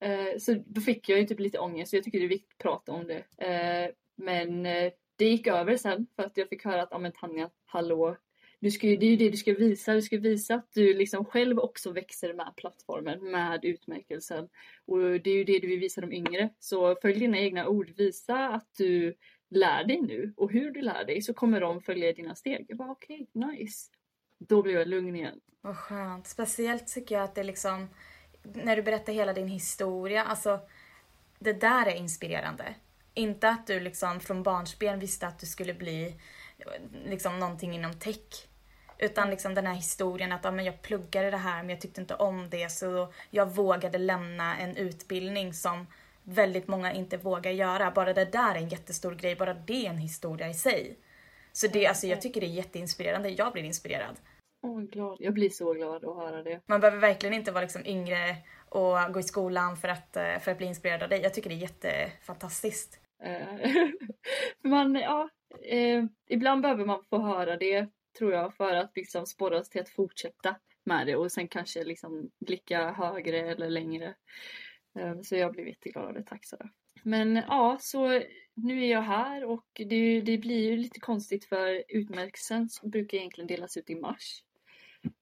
[0.00, 2.52] Eh, så då fick jag ju typ lite ångest, så jag tycker det är viktigt
[2.52, 3.44] att prata om det.
[3.46, 7.12] Eh, men eh, det gick över sen för att jag fick höra att, ah, men
[7.12, 8.16] Tanja, hallå,
[8.60, 9.94] du ska ju, det är ju det du ska visa.
[9.94, 14.48] Du ska visa att du liksom själv också växer med plattformen, med utmärkelsen.
[14.86, 16.50] Och det är ju det du vill visa de yngre.
[16.58, 17.90] Så följ dina egna ord.
[17.96, 19.14] Visa att du
[19.50, 22.66] lär dig nu och hur du lär dig så kommer de följa dina steg.
[22.68, 23.90] Jag bara okej, okay, nice.
[24.38, 25.40] Då blir jag lugn igen.
[25.60, 26.26] Vad skönt.
[26.26, 27.88] Speciellt tycker jag att det liksom,
[28.42, 30.60] när du berättar hela din historia, alltså
[31.38, 32.74] det där är inspirerande.
[33.14, 36.14] Inte att du liksom från barnsben visste att du skulle bli
[37.04, 38.48] liksom någonting inom tech.
[38.98, 42.00] Utan liksom den här historien att ja, men jag pluggade det här men jag tyckte
[42.00, 45.86] inte om det så jag vågade lämna en utbildning som
[46.22, 47.90] väldigt många inte vågar göra.
[47.90, 50.98] Bara det där är en jättestor grej, bara det är en historia i sig.
[51.52, 54.16] Så det, alltså, jag tycker det är jätteinspirerande, jag blir inspirerad.
[54.62, 55.16] Oh, glad.
[55.20, 56.60] Jag blir så glad att höra det.
[56.66, 58.36] Man behöver verkligen inte vara liksom yngre
[58.68, 61.20] och gå i skolan för att, eh, för att bli inspirerad av dig.
[61.20, 63.00] Jag tycker det är jättefantastiskt.
[63.22, 63.80] Eh,
[64.70, 65.28] man, ja,
[65.62, 67.88] eh, ibland behöver man få höra det
[68.18, 72.30] tror jag för att liksom sporras till att fortsätta med det och sen kanske liksom
[72.46, 74.14] blicka högre eller längre.
[74.98, 76.70] Eh, så jag blev jätteglad och tack Sara.
[77.02, 78.22] Men ja, så
[78.54, 83.48] nu är jag här och det, det blir ju lite konstigt för utmärkelsen brukar egentligen
[83.48, 84.42] delas ut i mars.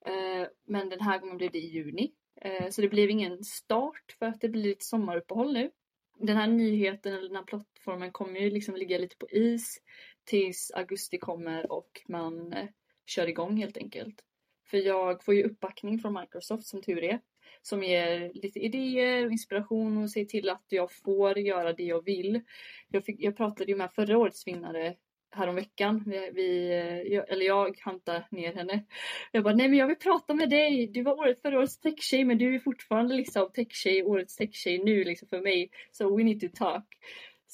[0.06, 2.12] Eh, men den här gången blev det i juni.
[2.40, 5.70] Eh, så det blev ingen start för att det blir ett sommaruppehåll nu.
[6.18, 9.78] Den här nyheten eller den här plattformen kommer ju liksom ligga lite på is
[10.24, 12.66] tills augusti kommer och man eh,
[13.06, 14.24] kör igång helt enkelt.
[14.70, 17.20] För jag får ju uppbackning från Microsoft som tur är.
[17.62, 22.04] Som ger lite idéer och inspiration och ser till att jag får göra det jag
[22.04, 22.40] vill.
[22.88, 24.96] Jag, fick, jag pratade ju med förra årets vinnare
[25.34, 26.04] häromveckan.
[26.06, 28.84] Vi, vi, eh, jag, eller jag hantade ner henne.
[29.32, 30.86] Jag bara, nej men jag vill prata med dig.
[30.86, 35.04] Du var året, förra årets techtjej men du är fortfarande liksom techtjej, årets techtjej nu
[35.04, 35.70] liksom för mig.
[35.92, 36.84] So we need to talk.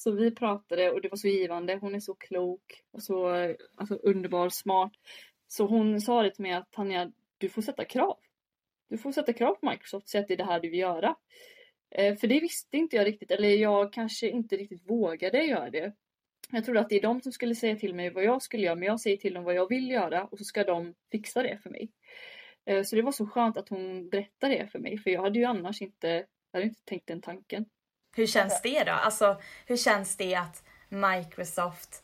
[0.00, 1.78] Så vi pratade och det var så givande.
[1.80, 3.28] Hon är så klok och så
[3.74, 4.92] alltså, underbar, smart.
[5.48, 8.18] Så hon sa det till mig att Tanja, du får sätta krav.
[8.88, 10.78] Du får sätta krav på Microsoft och säga att det är det här du vill
[10.78, 11.16] göra.
[11.90, 15.92] Eh, för det visste inte jag riktigt, eller jag kanske inte riktigt vågade göra det.
[16.50, 18.74] Jag trodde att det är de som skulle säga till mig vad jag skulle göra,
[18.74, 21.58] men jag säger till dem vad jag vill göra och så ska de fixa det
[21.62, 21.90] för mig.
[22.64, 25.38] Eh, så det var så skönt att hon berättade det för mig, för jag hade
[25.38, 27.66] ju annars inte, jag hade inte tänkt den tanken.
[28.20, 28.92] Hur känns det då?
[28.92, 32.02] Alltså, hur känns det att Microsoft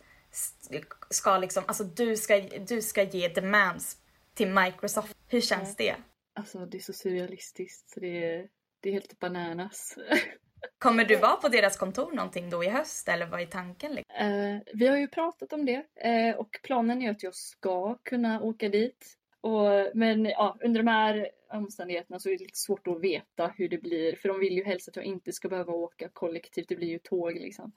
[1.10, 3.96] ska liksom, alltså du ska, du ska ge demands
[4.34, 5.16] till Microsoft.
[5.28, 5.96] Hur känns det?
[6.34, 8.48] Alltså det är så surrealistiskt så det är,
[8.80, 9.98] det är helt bananas.
[10.78, 13.94] Kommer du vara på deras kontor någonting då i höst eller vad är tanken?
[13.94, 14.26] Liksom?
[14.26, 18.40] Uh, vi har ju pratat om det uh, och planen är att jag ska kunna
[18.40, 19.16] åka dit.
[19.40, 23.68] Och, men ja, under de här omständigheterna så är det lite svårt att veta hur
[23.68, 26.76] det blir för de vill ju helst att jag inte ska behöva åka kollektivt, det
[26.76, 27.72] blir ju tåg liksom.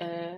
[0.00, 0.34] Uh,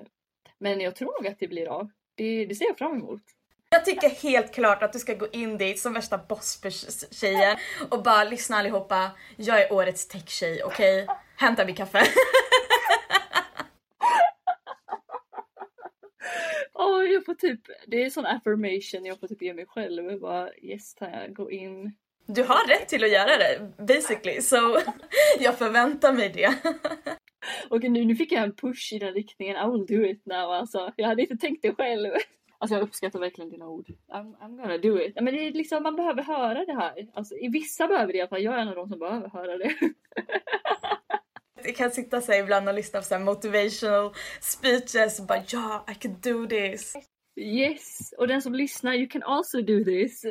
[0.58, 1.90] men jag tror nog att det blir av.
[2.14, 3.22] Det, det ser jag fram emot.
[3.70, 7.56] Jag tycker helt klart att du ska gå in dit som värsta boss-tjejen
[7.90, 9.10] och bara lyssna allihopa.
[9.36, 11.02] Jag är årets tech-tjej, okej?
[11.02, 11.16] Okay?
[11.36, 11.98] Hämtar vi kaffe?
[16.74, 20.04] oh, jag får typ, det är sån affirmation jag får typ ge mig själv.
[20.04, 21.96] Jag bara yes, jag gå in.
[22.26, 24.80] Du har rätt till att göra det basically, så
[25.40, 26.54] jag förväntar mig det.
[27.70, 30.50] Och nu, nu fick jag en push i den riktningen, I will do it now
[30.50, 30.92] alltså.
[30.96, 32.12] Jag hade inte tänkt det själv.
[32.60, 33.86] Alltså jag uppskattar verkligen dina ord.
[33.88, 35.14] I'm, I'm gonna do it.
[35.14, 37.08] Men det är liksom, man behöver höra det här.
[37.14, 38.42] Alltså, i vissa behöver det i alla fall.
[38.42, 39.74] Jag är en av de som behöver höra det.
[41.64, 45.94] Jag kan sitta så ibland och lyssna på så motivational speeches och bara ja, I
[45.94, 46.94] can do this.
[47.38, 50.24] Yes, och den som lyssnar, you can also do this.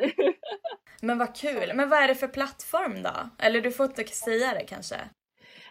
[1.01, 1.71] Men vad kul.
[1.75, 3.29] Men vad är det för plattform då?
[3.39, 4.95] Eller du får inte säga det kanske?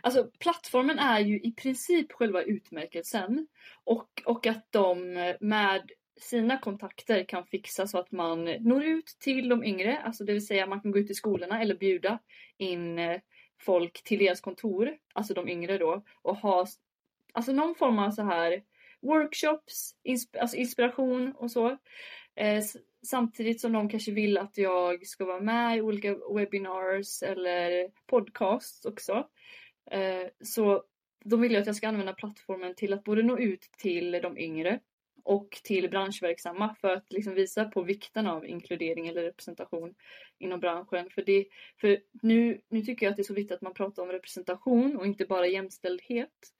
[0.01, 3.47] Alltså plattformen är ju i princip själva utmärkelsen
[3.85, 9.49] och, och att de med sina kontakter kan fixa så att man når ut till
[9.49, 12.19] de yngre, alltså det vill säga man kan gå ut i skolorna eller bjuda
[12.57, 13.21] in eh,
[13.61, 16.67] folk till deras kontor, alltså de yngre då, och ha
[17.33, 18.63] alltså någon form av så här
[19.07, 21.69] workshops, insp alltså inspiration och så.
[22.37, 22.65] Eh,
[23.07, 28.85] samtidigt som de kanske vill att jag ska vara med i olika webinars eller podcasts
[28.85, 29.29] också.
[29.91, 30.83] Eh, så
[31.25, 34.39] de vill ju att jag ska använda plattformen till att både nå ut till de
[34.39, 34.81] yngre
[35.27, 39.95] och till branschverksamma för att liksom visa på vikten av inkludering eller representation
[40.39, 41.11] inom branschen.
[41.11, 41.47] För, det,
[41.81, 44.97] för nu, nu tycker jag att det är så viktigt att man pratar om representation
[44.97, 46.53] och inte bara jämställdhet.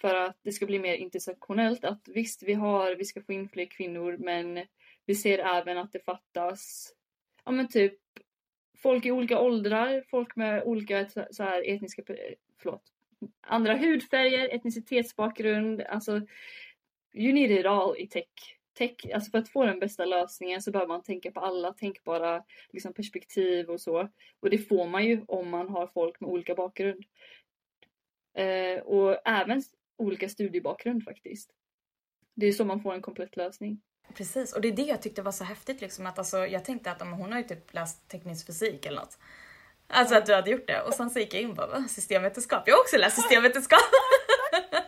[0.00, 1.84] För att det ska bli mer intersektionellt.
[1.84, 4.66] Att visst, vi, har, vi ska få in fler kvinnor men
[5.06, 6.92] vi ser även att det fattas
[7.44, 7.98] ja, men typ
[8.78, 12.02] folk i olika åldrar, folk med olika så här, etniska,
[12.62, 12.82] förlåt,
[13.40, 16.20] andra hudfärger, etnicitetsbakgrund, alltså
[17.12, 18.26] you need it all i tech.
[18.72, 18.94] tech.
[19.14, 22.92] Alltså för att få den bästa lösningen så behöver man tänka på alla tänkbara liksom,
[22.92, 24.08] perspektiv och så.
[24.40, 27.04] Och det får man ju om man har folk med olika bakgrund.
[28.34, 29.62] Eh, och även
[29.98, 31.50] olika studiebakgrund faktiskt.
[32.34, 33.80] Det är så man får en komplett lösning.
[34.14, 36.90] Precis, och det är det jag tyckte var så häftigt liksom att alltså, jag tänkte
[36.90, 39.18] att hon har ju typ läst teknisk fysik eller något.
[39.86, 42.62] Alltså att du hade gjort det och sen så gick jag in och bara systemvetenskap,
[42.66, 43.80] jag har också läst systemvetenskap.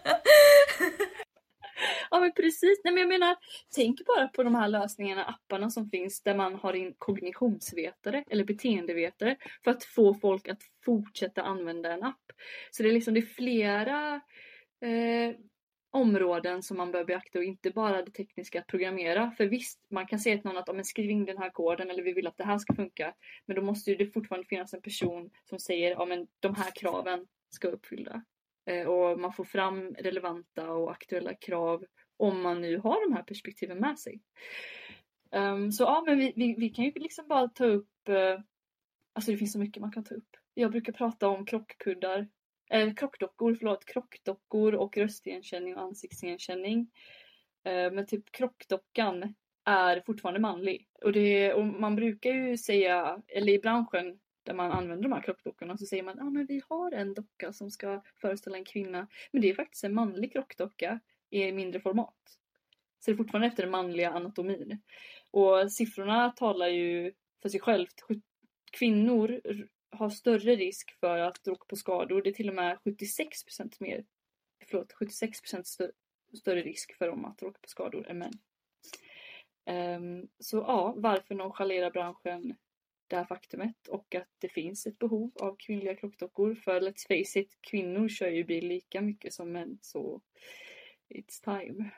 [2.15, 3.37] Ja men precis, nej men jag menar
[3.75, 8.45] tänk bara på de här lösningarna, apparna som finns där man har in kognitionsvetare eller
[8.45, 12.33] beteendevetare för att få folk att fortsätta använda en app.
[12.71, 14.15] Så det är liksom det är flera
[14.81, 15.37] eh,
[15.91, 19.31] områden som man bör beakta och inte bara det tekniska att programmera.
[19.31, 22.03] För visst, man kan säga till någon att om skriv in den här koden eller
[22.03, 23.15] vi vill att det här ska funka.
[23.47, 26.71] Men då måste ju det fortfarande finnas en person som säger ja men de här
[26.75, 28.25] kraven ska uppfylla.
[28.67, 31.85] Eh, och man får fram relevanta och aktuella krav
[32.17, 34.21] om man nu har de här perspektiven med sig.
[35.31, 38.41] Um, så ja, men vi, vi, vi, kan ju liksom bara ta upp, uh,
[39.13, 40.37] alltså det finns så mycket man kan ta upp.
[40.55, 42.29] Jag brukar prata om krockkuddar,
[42.71, 46.81] eh, krockdockor, förlåt, krockdockor och röstigenkänning och ansiktsigenkänning.
[47.69, 50.89] Uh, men typ krockdockan är fortfarande manlig.
[51.03, 55.23] Och, det, och man brukar ju säga, eller i branschen där man använder de här
[55.23, 58.65] krockdockorna så säger man att ah, men vi har en docka som ska föreställa en
[58.65, 59.09] kvinna.
[59.33, 61.01] Men det är faktiskt en manlig krockdocka
[61.33, 62.39] i mindre format.
[62.99, 64.81] Så det är fortfarande efter den manliga anatomin.
[65.31, 67.95] Och siffrorna talar ju för sig självt.
[68.73, 69.41] Kvinnor
[69.91, 72.23] har större risk för att råka på skador.
[72.23, 74.05] Det är till och med 76% mer,
[74.71, 75.91] förlåt, 76% stö
[76.39, 78.33] större risk för dem att råka på skador än män.
[79.67, 82.57] Um, så ja, varför nonchalera branschen
[83.07, 86.55] det här faktumet och att det finns ett behov av kvinnliga krockdockor.
[86.55, 90.21] För let's face it, kvinnor kör ju bil lika mycket som män så
[91.15, 91.91] it's time.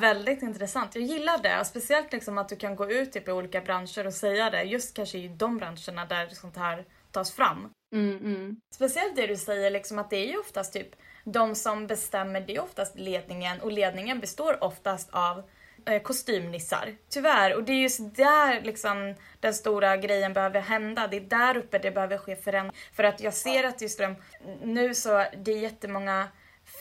[0.00, 0.94] Väldigt intressant.
[0.94, 1.64] Jag gillar det.
[1.64, 4.62] Speciellt liksom att du kan gå ut typ i olika branscher och säga det.
[4.62, 7.72] Just kanske i de branscherna där sånt här tas fram.
[7.94, 8.56] Mm, mm.
[8.74, 10.88] Speciellt det du säger liksom att det är ju oftast typ
[11.24, 15.42] de som bestämmer, det är oftast ledningen och ledningen består oftast av
[15.86, 16.96] eh, kostymnissar.
[17.08, 17.54] Tyvärr.
[17.54, 21.06] Och det är just där liksom den stora grejen behöver hända.
[21.06, 22.80] Det är där uppe det behöver ske förändring.
[22.92, 24.16] För att jag ser att just de,
[24.62, 26.28] nu så, det är jättemånga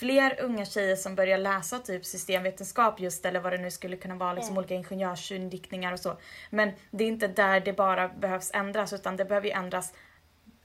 [0.02, 4.16] fler unga tjejer som börjar läsa typ systemvetenskap just eller vad det nu skulle kunna
[4.16, 4.58] vara, liksom Mm.
[4.58, 6.18] olika ingenjörsinriktningar och så.
[6.50, 9.94] Men det är inte där det bara behövs ändras utan det behöver ju ändras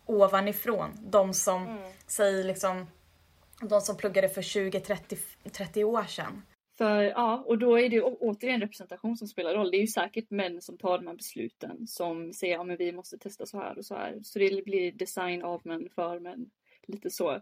[0.07, 0.91] ovanifrån.
[1.11, 1.93] De som, Mm.
[2.07, 2.87] säger liksom,
[3.61, 5.17] de som pluggade för 20-30
[5.53, 6.43] 30 år sedan.
[6.79, 9.71] För ja, och då är det återigen representation som spelar roll.
[9.71, 12.93] Det är ju säkert män som tar de här besluten som säger ja men vi
[12.93, 14.19] måste testa så här och så här.
[14.23, 16.51] Så det blir design av män för män.
[16.87, 17.41] Lite så.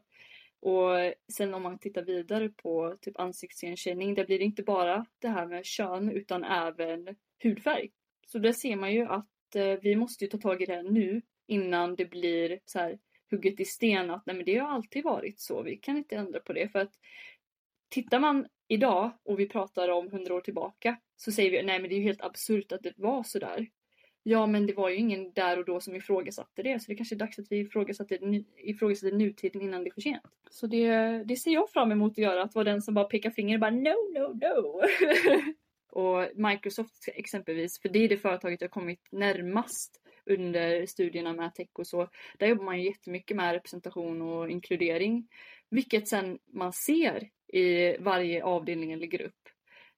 [0.64, 5.29] Och sen om man tittar vidare på typ ansiktsigenkänning, där blir det inte bara det
[5.29, 7.90] här med kön utan även hudfärg.
[8.27, 10.83] Så där ser man ju att eh, vi måste ju ta tag i det här
[10.83, 12.98] nu innan det blir så här
[13.31, 16.40] hugget i sten att nej men det har alltid varit så, vi kan inte ändra
[16.40, 16.92] på det för att
[17.88, 21.88] tittar man idag och vi pratar om hundra år tillbaka så säger vi nej men
[21.88, 23.68] det är ju helt absurt att det var så där.
[24.26, 27.14] Ja men det var ju ingen där och då som ifrågasatte det så det kanske
[27.14, 30.22] är dags att vi ifrågasätter, ifrågasätter nutiden innan det är för sent.
[30.50, 30.88] Så det,
[31.24, 33.60] det ser jag fram emot att göra, att vara den som bara pekar finger och
[33.60, 34.82] bara no, no, no.
[36.00, 41.68] och Microsoft exempelvis, för det är det företaget jag kommit närmast under studierna med tech
[41.72, 42.08] och så.
[42.38, 45.28] Där jobbar man ju jättemycket med representation och inkludering.
[45.70, 49.43] Vilket sen man ser i varje avdelning eller grupp.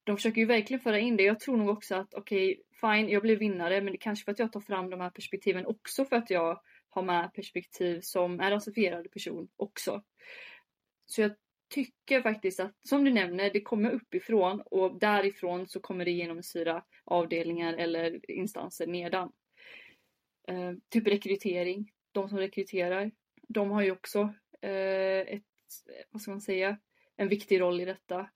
[0.07, 1.23] De försöker ju verkligen föra in det.
[1.23, 4.39] Jag tror nog också att okej, fine, jag blir vinnare men det kanske för att
[4.39, 8.51] jag tar fram de här perspektiven också för att jag har med perspektiv som är
[8.51, 10.03] rasifierade person också.
[11.07, 11.33] Så jag
[11.69, 16.85] tycker faktiskt att, som du nämner, det kommer uppifrån och därifrån så kommer det genomsyra
[17.05, 19.33] avdelningar eller instanser nedan.
[20.49, 21.93] Eh, typ rekrytering.
[22.13, 23.11] De som rekryterar,
[23.49, 25.43] de har ju också eh, ett,
[26.11, 26.79] vad ska man säga,
[27.17, 28.31] en viktig roll i detta.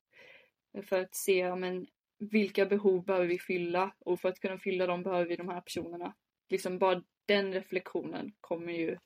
[0.82, 1.86] För att se, ja, men,
[2.18, 5.60] vilka behov behöver vi fylla och för att kunna fylla dem behöver vi de här
[5.60, 6.14] personerna.
[6.48, 8.98] Liksom bara den reflektionen kommer ju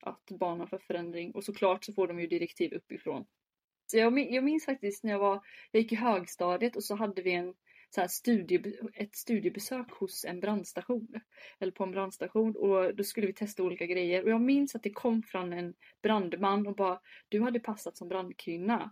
[0.00, 3.26] att bana för förändring och såklart så får de ju direktiv uppifrån.
[3.86, 7.22] Så jag, jag minns faktiskt när jag var, jag gick i högstadiet och så hade
[7.22, 7.54] vi en
[7.90, 11.08] så här studie, ett studiebesök hos en brandstation.
[11.58, 14.82] Eller på en brandstation och då skulle vi testa olika grejer och jag minns att
[14.82, 18.90] det kom från en brandman och bara du hade passat som brandkvinna.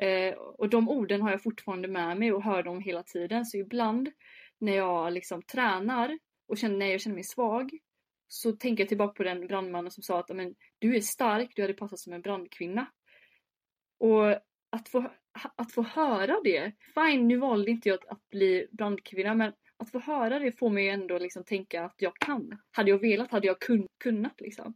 [0.00, 3.56] Eh, och de orden har jag fortfarande med mig och hör dem hela tiden så
[3.56, 4.10] ibland
[4.58, 7.70] när jag liksom tränar och känner, när jag känner mig svag
[8.28, 11.62] så tänker jag tillbaka på den brandmannen som sa att men, du är stark, du
[11.62, 12.86] hade passat som en brandkvinna.
[13.98, 14.30] Och
[14.70, 15.10] att få,
[15.56, 19.90] att få höra det, fine nu valde inte jag att, att bli brandkvinna men att
[19.90, 22.58] få höra det får mig ändå liksom tänka att jag kan.
[22.70, 24.74] Hade jag velat hade jag kun, kunnat liksom.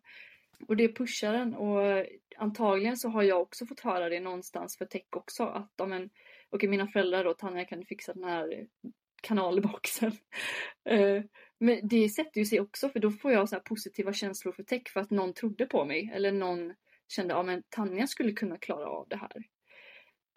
[0.69, 4.85] Och det pushar en och antagligen så har jag också fått höra det någonstans för
[4.85, 6.11] tech också att ja, men,
[6.51, 8.67] okej mina föräldrar då Tanja kan du fixa den här
[9.23, 10.13] kanalboxen.
[10.87, 11.23] Eh,
[11.59, 14.63] men det sätter ju sig också för då får jag så här positiva känslor för
[14.63, 16.75] tech för att någon trodde på mig eller någon
[17.09, 19.45] kände ja men Tanja skulle kunna klara av det här.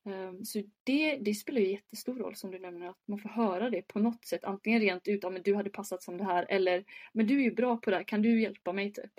[0.08, 3.70] Eh, så det, det spelar ju jättestor roll som du nämner att man får höra
[3.70, 4.44] det på något sätt.
[4.44, 7.44] Antingen rent ut, ja men du hade passat som det här eller men du är
[7.44, 9.12] ju bra på det här, kan du hjälpa mig typ?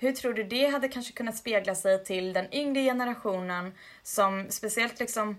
[0.00, 5.00] Hur tror du det hade kanske kunnat spegla sig till den yngre generationen som speciellt
[5.00, 5.36] liksom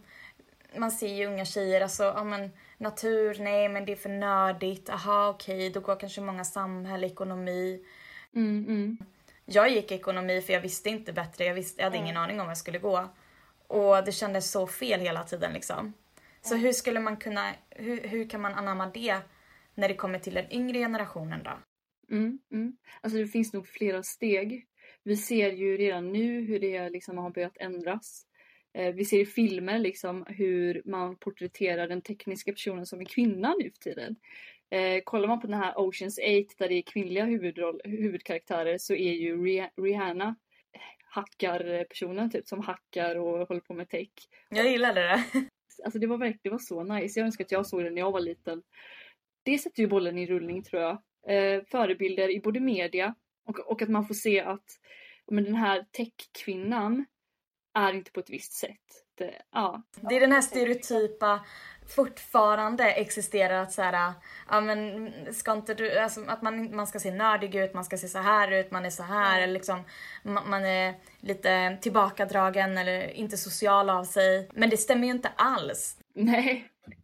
[0.75, 4.89] man ser ju unga tjejer, alltså ja men natur, nej men det är för nördigt,
[4.89, 7.85] aha okej, då går kanske många samhälle, ekonomi.
[8.35, 8.97] Mm, mm.
[9.45, 12.45] Jag gick ekonomi för jag visste inte bättre, jag, visste, jag hade ingen aning om
[12.45, 13.09] vad jag skulle gå.
[13.67, 15.93] Och det kändes så fel hela tiden liksom.
[16.41, 19.17] Så hur skulle man kunna, hur, hur kan man anamma det
[19.75, 21.51] när det kommer till den yngre generationen då?
[22.11, 22.77] Mm, mm.
[23.01, 24.65] Alltså det finns nog flera steg.
[25.03, 28.25] Vi ser ju redan nu hur det liksom har börjat ändras.
[28.73, 33.55] Eh, vi ser i filmer liksom hur man porträtterar den tekniska personen som en kvinna
[33.59, 34.15] nu för tiden.
[34.69, 36.25] Eh, kollar man på den här Oceans 8
[36.57, 40.35] där det är kvinnliga huvudroll, huvudkaraktärer så är ju Rih- Rihanna
[41.05, 44.09] hackarpersonen typ som hackar och håller på med tech.
[44.49, 45.23] Jag gillade det.
[45.83, 47.19] Alltså det var verkligen det var så nice.
[47.19, 48.63] Jag önskar att jag såg den när jag var liten.
[49.43, 51.01] Det sätter ju bollen i rullning tror jag.
[51.27, 54.65] Eh, förebilder i både media och, och att man får se att
[55.27, 57.05] men den här techkvinnan
[57.73, 59.05] är inte på ett visst sätt.
[59.15, 59.81] Det, ja.
[60.09, 61.45] Det är den här stereotypa
[61.95, 64.13] fortfarande existerar att så här,
[64.49, 67.97] ja men ska inte du, alltså att man, man ska se nördig ut, man ska
[67.97, 69.83] se så här ut, man är så här, eller liksom
[70.23, 74.49] man, man är lite tillbakadragen eller inte social av sig.
[74.53, 75.97] Men det stämmer ju inte alls.
[76.13, 76.67] Nej.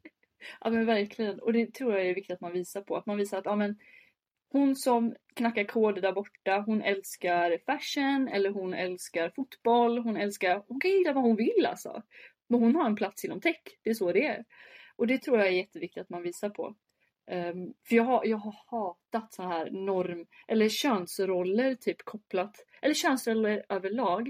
[0.62, 1.40] Ja men verkligen.
[1.40, 2.96] Och det tror jag är viktigt att man visar på.
[2.96, 3.76] Att man visar att ja, men,
[4.50, 9.98] hon som knackar koder där borta, hon älskar fashion eller hon älskar fotboll.
[9.98, 12.04] Hon älskar, hon kan gilla vad hon vill alltså.
[12.50, 13.62] Men hon har en plats inom tech.
[13.84, 14.46] Det är så det är.
[14.96, 16.76] Och det tror jag är jätteviktigt att man visar på.
[17.32, 22.94] Um, för jag har, jag har hatat så här norm eller könsroller typ kopplat, eller
[22.94, 24.28] könsroller överlag.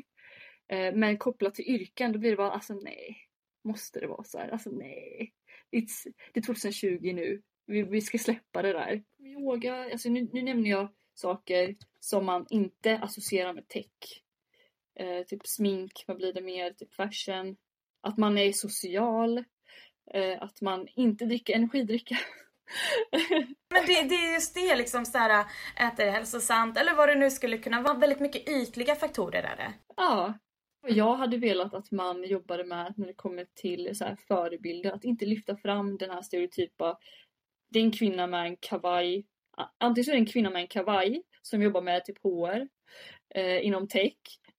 [0.73, 3.17] Uh, men kopplat till yrken då blir det bara alltså nej.
[3.63, 4.49] Måste det vara så här?
[4.49, 5.33] Alltså nej.
[5.71, 7.41] It's, det är 2020 nu.
[7.67, 9.03] Vi, vi ska släppa det där.
[9.19, 14.21] Yoga, alltså nu, nu nämner jag saker som man inte associerar med tech.
[14.99, 16.71] Eh, typ smink, vad blir det mer?
[16.71, 17.57] Typ fashion.
[18.01, 19.43] Att man är social.
[20.13, 22.17] Eh, att man inte dricker energidricka.
[23.69, 25.45] Men det, det, är just det liksom så här,
[25.75, 27.97] äter hälsosamt eller vad det nu skulle kunna vara.
[27.97, 29.73] Väldigt mycket ytliga faktorer är det.
[29.97, 30.33] Ja.
[30.87, 35.03] Jag hade velat att man jobbade med när det kommer till så här förebilder, att
[35.03, 36.97] inte lyfta fram den här stereotypa
[37.69, 39.25] det är en kvinna med en kavaj.
[39.77, 42.67] Antingen så är det en kvinna med en kavaj som jobbar med typ HR
[43.35, 44.13] eh, inom tech.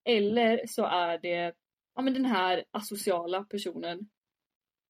[0.04, 1.54] Eller så är det
[1.94, 4.08] ja, men den här asociala personen.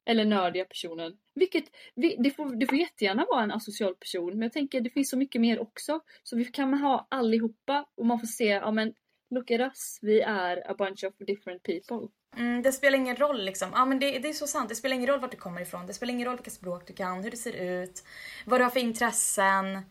[0.06, 1.18] Eller nördiga personen.
[1.34, 1.64] Vilket,
[1.94, 5.10] vi, det, får, det får jättegärna vara en asocial person men jag tänker det finns
[5.10, 6.00] så mycket mer också.
[6.22, 8.94] Så vi kan ha allihopa och man får se, ja men
[9.30, 12.08] look at us, vi är a bunch of different people.
[12.36, 13.70] Mm, det spelar ingen roll liksom.
[13.72, 14.68] Ja men det, det, är så sant.
[14.68, 15.86] Det spelar ingen roll vart du kommer ifrån.
[15.86, 18.04] Det spelar ingen roll vilka språk du kan, hur du ser ut,
[18.46, 19.82] vad du har för intressen.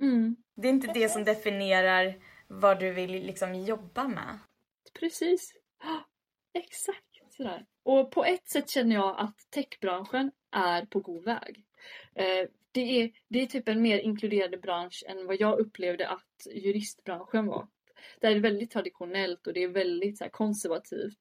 [0.00, 0.36] Mm.
[0.56, 2.14] Det är inte det som definierar
[2.48, 4.38] vad du vill liksom jobba med.
[5.00, 5.52] Precis.
[6.54, 7.66] exakt sådär.
[7.82, 11.64] Och på ett sätt känner jag att techbranschen är på god väg.
[12.14, 16.46] Eh, det, är, det är typ en mer inkluderande bransch än vad jag upplevde att
[16.54, 17.68] juristbranschen var.
[18.20, 21.18] Där är det väldigt traditionellt och det är väldigt så konservativt.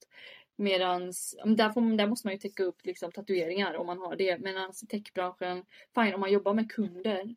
[0.58, 4.40] Medans, där, får, där måste man ju täcka upp liksom, tatueringar om man har det.
[4.40, 7.36] Medan i techbranschen, fine om man jobbar med kunder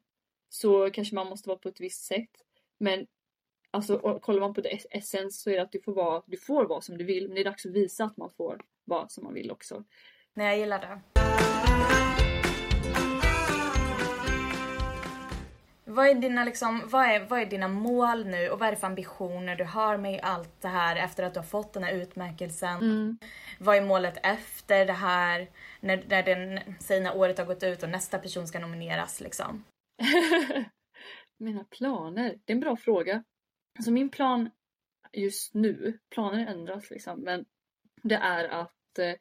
[0.48, 2.30] så kanske man måste vara på ett visst sätt.
[2.78, 3.06] Men
[3.70, 6.64] alltså, kollar man på det essens så är det att du får, vara, du får
[6.64, 9.24] vara som du vill men det är dags att visa att man får vara som
[9.24, 9.84] man vill också.
[10.34, 12.07] Nej, jag gillar det.
[15.90, 18.78] Vad är, dina, liksom, vad, är, vad är dina mål nu och vad är det
[18.78, 21.92] för ambitioner du har med allt det här efter att du har fått den här
[21.92, 22.76] utmärkelsen?
[22.76, 23.18] Mm.
[23.58, 25.50] Vad är målet efter det här?
[25.80, 29.64] När, när, den, säg när året har gått ut och nästa person ska nomineras liksom.
[31.38, 32.38] Mina planer?
[32.44, 33.24] Det är en bra fråga.
[33.78, 34.50] Alltså min plan
[35.12, 37.44] just nu, planer ändras liksom, men
[38.02, 39.14] det är att eh,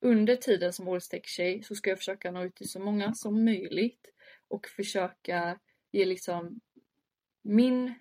[0.00, 3.44] under tiden som årets tech-tjej så ska jag försöka nå ut till så många som
[3.44, 4.13] möjligt
[4.48, 5.60] och försöka
[5.92, 6.60] ge liksom
[7.42, 7.94] min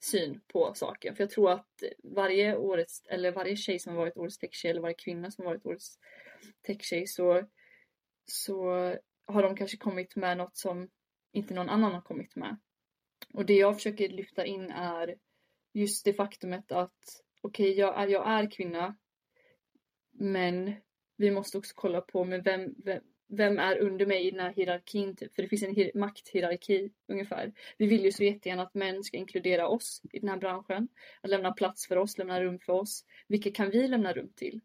[0.00, 1.16] syn på saken.
[1.16, 4.80] För jag tror att varje årets, eller varje tjej som har varit årets techtjej eller
[4.80, 5.98] varje kvinna som har varit årets
[6.66, 7.48] techtjej så,
[8.24, 8.64] så
[9.26, 10.90] har de kanske kommit med något som
[11.32, 12.56] inte någon annan har kommit med.
[13.34, 15.16] Och det jag försöker lyfta in är
[15.72, 18.96] just det faktumet att okej, okay, jag, är, jag är kvinna
[20.10, 20.74] men
[21.16, 24.52] vi måste också kolla på med vem, vem, vem är under mig i den här
[24.52, 25.34] hierarkin typ?
[25.34, 27.52] För det finns en makthierarki ungefär.
[27.76, 30.88] Vi vill ju så jättegärna att män ska inkludera oss i den här branschen.
[31.20, 33.04] Att lämna plats för oss, lämna rum för oss.
[33.28, 34.60] Vilka kan vi lämna rum till?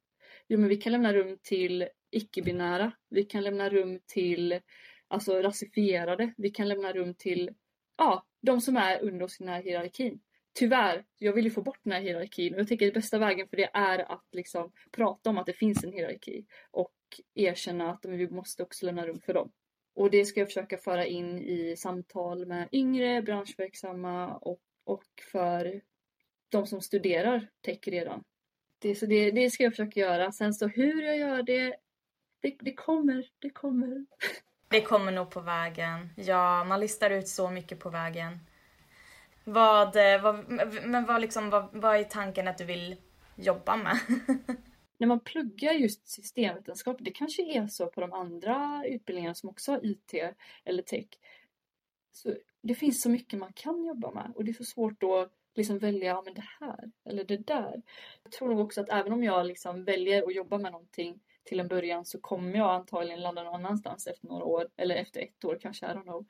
[0.47, 2.91] Jo men vi kan lämna rum till icke-binära.
[3.09, 4.59] Vi kan lämna rum till
[5.07, 6.33] alltså rasifierade.
[6.37, 7.51] Vi kan lämna rum till
[7.97, 10.19] ja, de som är under oss i den här hierarkin.
[10.53, 13.47] Tyvärr, jag vill ju få bort den här hierarkin och jag tänker att bästa vägen
[13.47, 16.93] för det är att liksom prata om att det finns en hierarki och
[17.33, 19.51] erkänna att vi måste också lämna rum för dem.
[19.95, 25.81] Och det ska jag försöka föra in i samtal med yngre branschverksamma och, och för
[26.49, 28.23] de som studerar tech redan.
[28.79, 30.31] Det, så det, det ska jag försöka göra.
[30.31, 31.75] Sen så hur jag gör det,
[32.41, 34.05] det, det kommer, det kommer.
[34.67, 36.09] Det kommer nog på vägen.
[36.15, 38.39] Ja, man listar ut så mycket på vägen.
[39.43, 40.49] Vad, eh, vad
[40.85, 42.95] men vad, liksom, vad, vad är tanken att du vill
[43.35, 43.99] jobba med?
[45.03, 49.71] när man pluggar just systemvetenskap, det kanske är så på de andra utbildningarna som också
[49.71, 50.13] har IT
[50.63, 51.07] eller tech.
[52.11, 55.29] Så det finns så mycket man kan jobba med och det är så svårt då
[55.55, 57.81] liksom välja ja, men det här eller det där.
[58.23, 61.59] Jag tror nog också att även om jag liksom väljer att jobba med någonting till
[61.59, 65.45] en början så kommer jag antagligen landa någon annanstans efter några år eller efter ett
[65.45, 66.25] år kanske, I don't know.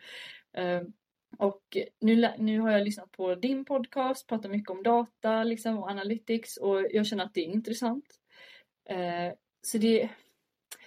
[0.57, 0.93] Um,
[1.37, 5.89] och nu, nu har jag lyssnat på din podcast, pratat mycket om data liksom, och
[5.89, 8.19] analytics och jag känner att det är intressant.
[8.85, 10.09] Eh, så det,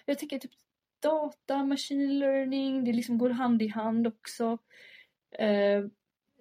[0.04, 0.52] jag tycker typ
[1.00, 4.58] data, machine learning, det liksom går hand i hand också.
[5.38, 5.84] Eh,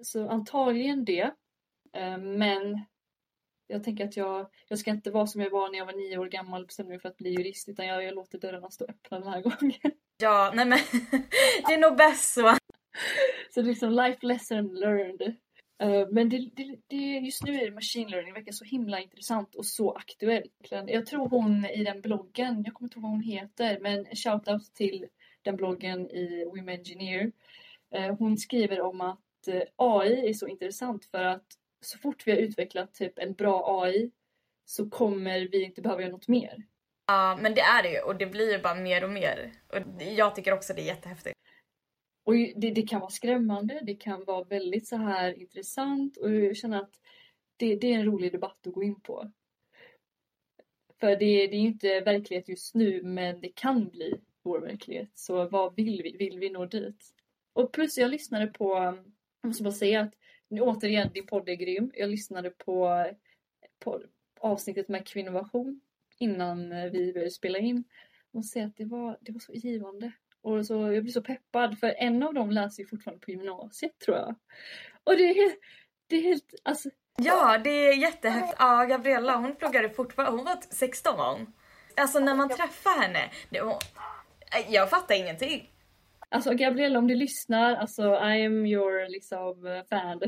[0.01, 1.31] så antagligen det.
[1.93, 2.85] Eh, men
[3.67, 6.17] jag tänker att jag, jag ska inte vara som jag var när jag var nio
[6.17, 8.85] år gammal och bestämde mig för att bli jurist utan jag, jag låter dörrarna stå
[8.85, 9.79] öppna den här gången.
[10.17, 10.79] Ja, nej men
[11.67, 12.57] det är nog bäst så.
[13.53, 15.35] Så det är liksom life lesson learned.
[15.79, 19.55] Eh, men det, det, det, just nu är det machine learning verkar så himla intressant
[19.55, 20.67] och så aktuellt.
[20.69, 24.73] Jag tror hon i den bloggen, jag kommer inte ihåg vad hon heter, men shoutout
[24.73, 25.05] till
[25.41, 27.31] den bloggen i Women Engineer.
[27.95, 31.45] Eh, hon skriver om att eh, AI är så intressant för att
[31.81, 34.11] så fort vi har utvecklat typ en bra AI
[34.65, 36.63] så kommer vi inte behöva göra något mer.
[37.07, 39.51] Ja, men det är det ju och det blir ju bara mer och mer.
[39.67, 41.34] Och jag tycker också det är jättehäftigt.
[42.25, 46.57] Och det, det kan vara skrämmande, det kan vara väldigt så här intressant och jag
[46.57, 46.99] känner att
[47.57, 49.31] det, det är en rolig debatt att gå in på.
[50.99, 55.09] För det, det är ju inte verklighet just nu men det kan bli vår verklighet.
[55.13, 56.17] Så vad vill vi?
[56.17, 57.15] Vill vi nå dit?
[57.53, 58.73] Och plus jag lyssnade på,
[59.41, 60.13] jag måste bara säga att
[60.49, 61.91] återigen din podd är grym.
[61.95, 63.05] Jag lyssnade på,
[63.79, 64.01] på
[64.39, 65.81] avsnittet med kvinnovation
[66.17, 67.83] innan eh, vi började spela in.
[68.31, 70.11] Och säga att det var, det var så givande.
[70.45, 73.99] Och så, jag blir så peppad för en av dem läser ju fortfarande på gymnasiet
[73.99, 74.35] tror jag.
[75.03, 75.51] Och det är,
[76.07, 76.89] det är helt, alltså.
[77.17, 78.55] Ja, det är jättehäftigt.
[78.59, 81.53] Ja, Gabriella hon pluggade fortfarande, hon var 16 var hon.
[81.97, 83.77] Alltså när man träffar henne, det var,
[84.69, 85.69] jag fattar ingenting.
[86.29, 90.21] Alltså Gabriella om du lyssnar, alltså I am your liksom fan.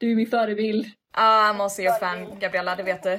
[0.00, 0.86] Du är min förebild.
[1.16, 3.10] Ja, I'm also your fan Gabriella, det vet du.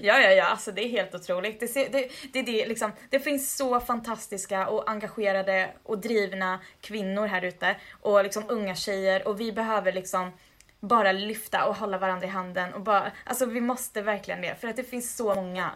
[0.00, 1.60] ja, ja, ja, alltså det är helt otroligt.
[1.60, 7.42] Det, det, det, det, liksom, det finns så fantastiska och engagerade och drivna kvinnor här
[7.42, 10.30] ute och liksom unga tjejer och vi behöver liksom
[10.80, 14.68] bara lyfta och hålla varandra i handen och bara, alltså vi måste verkligen det för
[14.68, 15.70] att det finns så många.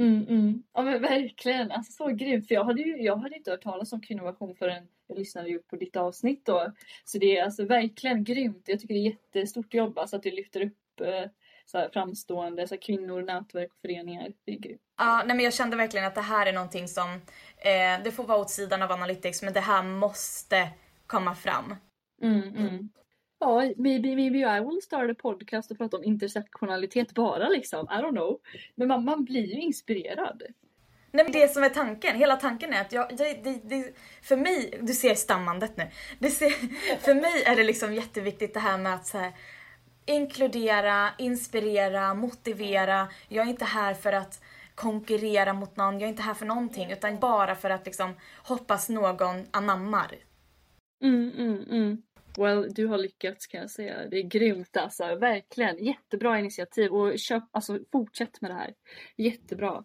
[0.00, 0.62] Mm, mm.
[0.74, 2.48] Ja men verkligen, alltså så grymt.
[2.48, 5.58] För jag hade ju jag hade inte hört talas om kvinnovation förrän jag lyssnade ju
[5.58, 6.72] på ditt avsnitt då.
[7.04, 8.62] Så det är alltså verkligen grymt.
[8.66, 11.30] Jag tycker det är jättestort jobb alltså att du lyfter upp eh,
[11.66, 14.32] så här, framstående så här, kvinnor, nätverk och föreningar.
[14.44, 14.80] Det är grymt.
[14.98, 17.10] Ja, nej men jag kände verkligen att det här är någonting som,
[17.56, 20.68] eh, det får vara åt sidan av Analytics men det här måste
[21.06, 21.74] komma fram.
[22.22, 22.88] Mm, mm.
[23.38, 27.86] Ja, maybe, maybe I will start a podcast och prata om intersektionalitet bara liksom.
[27.86, 28.40] I don't know.
[28.74, 30.42] Men man, man blir ju inspirerad.
[31.12, 34.36] Nej men det som är tanken, hela tanken är att jag, det, det, det, för
[34.36, 35.90] mig, du ser stammandet nu.
[36.18, 36.50] Det ser,
[37.00, 39.32] för mig är det liksom jätteviktigt det här med att så här,
[40.06, 43.08] inkludera, inspirera, motivera.
[43.28, 44.42] Jag är inte här för att
[44.74, 48.88] konkurrera mot någon, jag är inte här för någonting utan bara för att liksom hoppas
[48.88, 50.16] någon anammar.
[51.02, 52.02] Mm, mm, mm.
[52.38, 54.08] Well, du har lyckats kan jag säga.
[54.08, 55.84] Det är grymt alltså, verkligen.
[55.84, 58.74] Jättebra initiativ och köp, alltså fortsätt med det här.
[59.16, 59.84] Jättebra.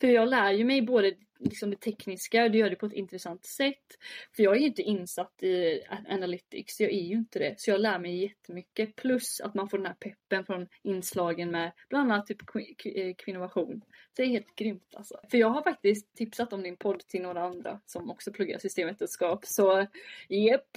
[0.00, 2.92] För jag lär ju mig både liksom det tekniska och du gör det på ett
[2.92, 3.98] intressant sätt.
[4.36, 7.54] För jag är ju inte insatt i analytics, jag är ju inte det.
[7.60, 8.96] Så jag lär mig jättemycket.
[8.96, 12.42] Plus att man får den här peppen från inslagen med bland annat typ
[12.84, 13.80] eh, kvinnovation.
[13.86, 15.20] Så det är helt grymt alltså.
[15.30, 19.46] För jag har faktiskt tipsat om din podd till några andra som också pluggar systemvetenskap.
[19.46, 19.86] Så
[20.28, 20.76] jepp.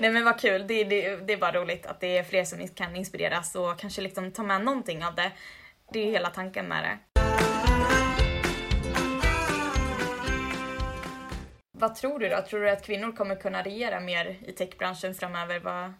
[0.00, 2.68] Nej men vad kul, det, det, det är bara roligt att det är fler som
[2.68, 5.32] kan inspireras och kanske liksom ta med någonting av det.
[5.92, 7.20] Det är ju hela tanken med det.
[11.80, 12.42] Vad tror du då?
[12.42, 15.60] Tror du att kvinnor kommer kunna regera mer i techbranschen framöver?
[15.60, 15.92] Vad,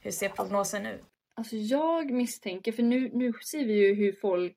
[0.00, 1.00] hur ser prognosen ut?
[1.34, 4.56] Alltså jag misstänker, för nu, nu ser vi ju hur folk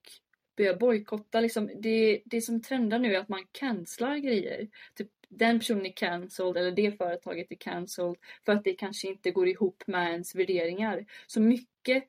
[0.57, 1.39] börjar bojkotta.
[1.39, 4.68] Liksom, det, det som trendar nu är att man cancelar grejer.
[4.95, 8.15] Typ den personen är cancelled eller det företaget är cancelled
[8.45, 11.05] för att det kanske inte går ihop med ens värderingar.
[11.28, 12.03] Så mycket,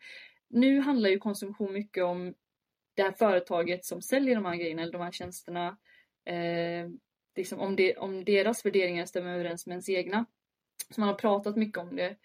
[0.48, 2.34] nu handlar ju konsumtion mycket om
[2.94, 5.76] det här företaget som säljer de här grejerna eller de här tjänsterna.
[6.24, 6.88] Eh,
[7.38, 10.26] liksom om, det, om deras värderingar stämmer överens med ens egna.
[10.90, 12.16] Så man har pratat mycket om det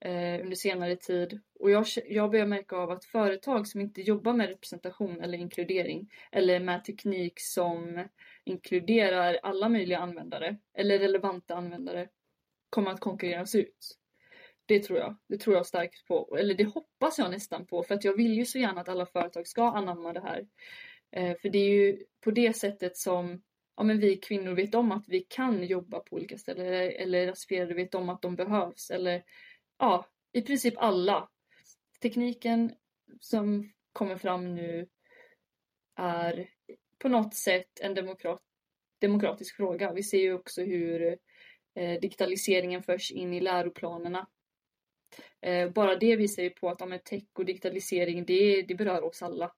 [0.00, 1.40] eh, under senare tid.
[1.60, 6.10] Och jag, jag börjar märka av att företag som inte jobbar med representation eller inkludering
[6.32, 8.08] eller med teknik som
[8.44, 12.08] inkluderar alla möjliga användare eller relevanta användare
[12.70, 13.98] kommer att konkurreras ut.
[14.66, 15.16] Det tror jag.
[15.28, 16.36] Det tror jag starkt på.
[16.40, 19.06] Eller det hoppas jag nästan på för att jag vill ju så gärna att alla
[19.06, 20.46] företag ska anamma det här.
[21.10, 23.42] Eh, för det är ju på det sättet som
[23.78, 27.26] ja, men vi kvinnor vet om att vi kan jobba på olika ställen eller, eller
[27.26, 29.24] rasifierade vet om att de behövs eller
[29.78, 31.28] ja, i princip alla.
[32.02, 32.74] Tekniken
[33.20, 34.88] som kommer fram nu
[35.96, 36.48] är
[36.98, 38.42] på något sätt en demokrat,
[39.00, 39.92] demokratisk fråga.
[39.92, 41.18] Vi ser ju också hur
[41.74, 44.28] eh, digitaliseringen förs in i läroplanerna.
[45.40, 49.22] Eh, bara det visar ju på att ja, tech och digitalisering, det, det berör oss
[49.22, 49.52] alla.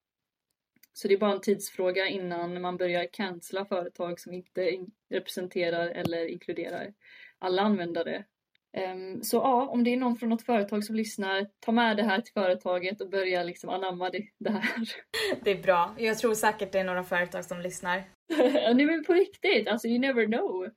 [0.92, 6.26] Så det är bara en tidsfråga innan man börjar cancella företag som inte representerar eller
[6.26, 6.92] inkluderar
[7.38, 8.24] alla användare.
[8.72, 12.02] Ehm, så ja, om det är någon från något företag som lyssnar, ta med det
[12.02, 14.88] här till företaget och börja liksom anamma det, här.
[15.44, 15.94] Det är bra.
[15.98, 18.04] Jag tror säkert det är några företag som lyssnar.
[18.74, 20.70] Nej men på riktigt, alltså you never know.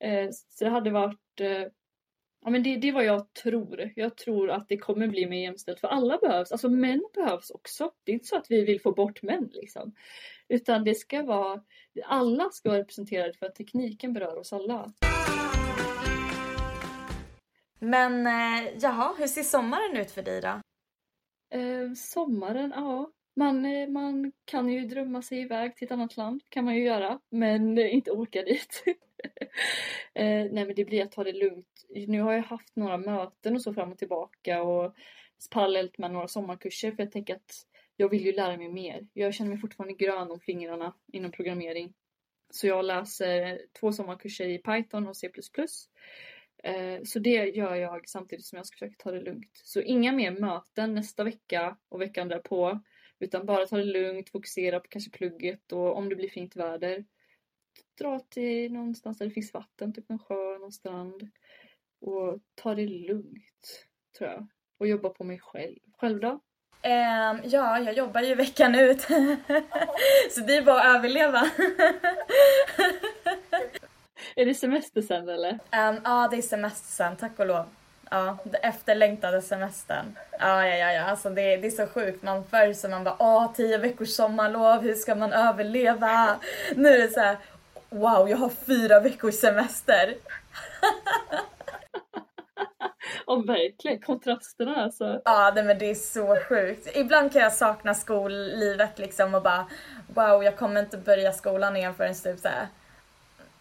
[0.00, 1.62] Ehm, så det hade varit eh,
[2.44, 3.92] Ja men det, det är vad jag tror.
[3.96, 6.52] Jag tror att det kommer bli mer jämställt för alla behövs.
[6.52, 7.92] Alltså män behövs också.
[8.04, 9.94] Det är inte så att vi vill få bort män liksom.
[10.48, 11.62] Utan det ska vara,
[12.04, 14.92] alla ska vara representerade för att tekniken berör oss alla.
[17.78, 20.60] Men eh, jaha, hur ser sommaren ut för dig då?
[21.58, 23.10] Eh, sommaren, ja.
[23.36, 26.84] Man, eh, man kan ju drömma sig iväg till ett annat land, kan man ju
[26.84, 28.84] göra, men inte åka dit.
[30.14, 31.86] eh, nej men det blir att ta det lugnt.
[32.06, 34.94] Nu har jag haft några möten och så fram och tillbaka och
[35.50, 37.66] parallellt med några sommarkurser för jag tänker att
[37.96, 39.06] jag vill ju lära mig mer.
[39.12, 41.94] Jag känner mig fortfarande grön om fingrarna inom programmering.
[42.50, 45.30] Så jag läser två sommarkurser i Python och C++.
[46.64, 49.50] Eh, så det gör jag samtidigt som jag ska försöka ta det lugnt.
[49.52, 52.80] Så inga mer möten nästa vecka och veckan därpå.
[53.18, 57.04] Utan bara ta det lugnt, fokusera på kanske plugget och om det blir fint väder.
[57.98, 61.30] Dra till någonstans där det finns vatten, typ en sjö, någon strand.
[62.00, 63.86] Och ta det lugnt,
[64.18, 64.46] tror jag.
[64.78, 65.78] Och jobba på mig själv.
[65.98, 66.40] Själv då?
[66.84, 69.00] Um, ja, jag jobbar ju veckan ut.
[70.30, 71.38] så det är bara att överleva.
[74.36, 75.52] är det semester sen eller?
[75.52, 77.66] Um, ja, det är semester sen, tack och lov.
[78.10, 80.18] Ja, efterlängtade semestern.
[80.38, 81.02] Ja, ja, ja, ja.
[81.02, 82.22] Alltså det, det är så sjukt.
[82.22, 86.36] Man förr så man bara, åh, tio veckors sommarlov, hur ska man överleva?
[86.76, 87.36] Nu är det så här,
[87.92, 90.14] wow, jag har fyra veckors semester.
[93.26, 95.20] Och verkligen, kontrasterna alltså.
[95.24, 96.88] Ja, men det är så sjukt.
[96.96, 99.66] Ibland kan jag sakna skollivet liksom och bara,
[100.06, 102.68] wow, jag kommer inte börja skolan igen förrän typ så här,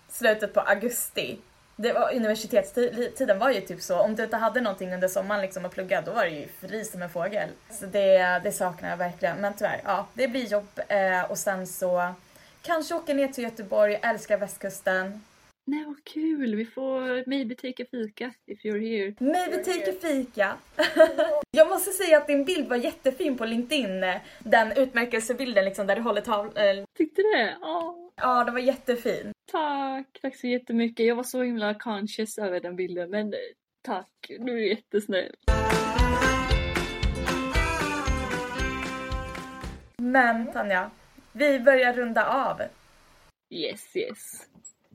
[0.09, 1.39] slutet på augusti
[1.82, 5.65] det var, universitetstiden var ju typ så, om du inte hade någonting under sommaren liksom
[5.65, 7.49] att plugga då var det ju fri som en fågel.
[7.69, 9.38] Så det, det saknar jag verkligen.
[9.38, 12.13] Men tyvärr, ja, det blir jobb eh, och sen så
[12.62, 15.22] kanske åka ner till Göteborg, älskar västkusten.
[15.66, 19.16] Nej vad kul, vi får maybe take a fika if you're here.
[19.20, 20.57] Maybe take a fika.
[21.51, 24.05] jag måste säga att din bild var jättefin på LinkedIn.
[24.39, 26.86] Den utmärkelsebilden liksom där du håller tavlan.
[26.97, 27.57] Tyckte du det?
[27.62, 28.09] Oh.
[28.16, 29.32] Ja, den var jättefin.
[29.51, 31.05] Tack, tack så jättemycket.
[31.05, 33.39] Jag var så himla conscious över den bilden men eh,
[33.82, 35.36] tack, du är jättesnäll.
[39.97, 40.91] Men Tanja,
[41.34, 42.61] vi börjar runda av.
[43.49, 44.47] Yes, yes.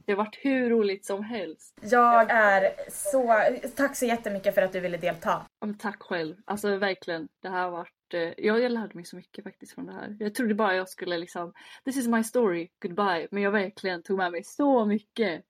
[0.07, 1.79] Det har varit hur roligt som helst.
[1.83, 3.43] Jag är så...
[3.77, 5.47] Tack så jättemycket för att du ville delta.
[5.61, 6.37] Ja, tack själv.
[6.45, 7.29] Alltså verkligen.
[7.43, 8.15] Det här har varit...
[8.15, 10.17] Eh, jag, jag lärde mig så mycket faktiskt från det här.
[10.19, 11.53] Jag trodde bara jag skulle liksom...
[11.85, 13.29] This is my story, goodbye.
[13.31, 15.45] Men jag verkligen tog med mig så mycket.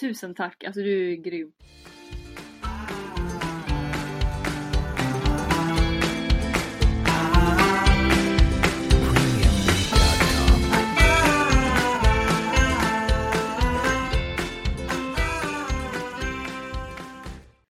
[0.00, 0.64] Tusen tack.
[0.64, 1.52] Alltså du är grym.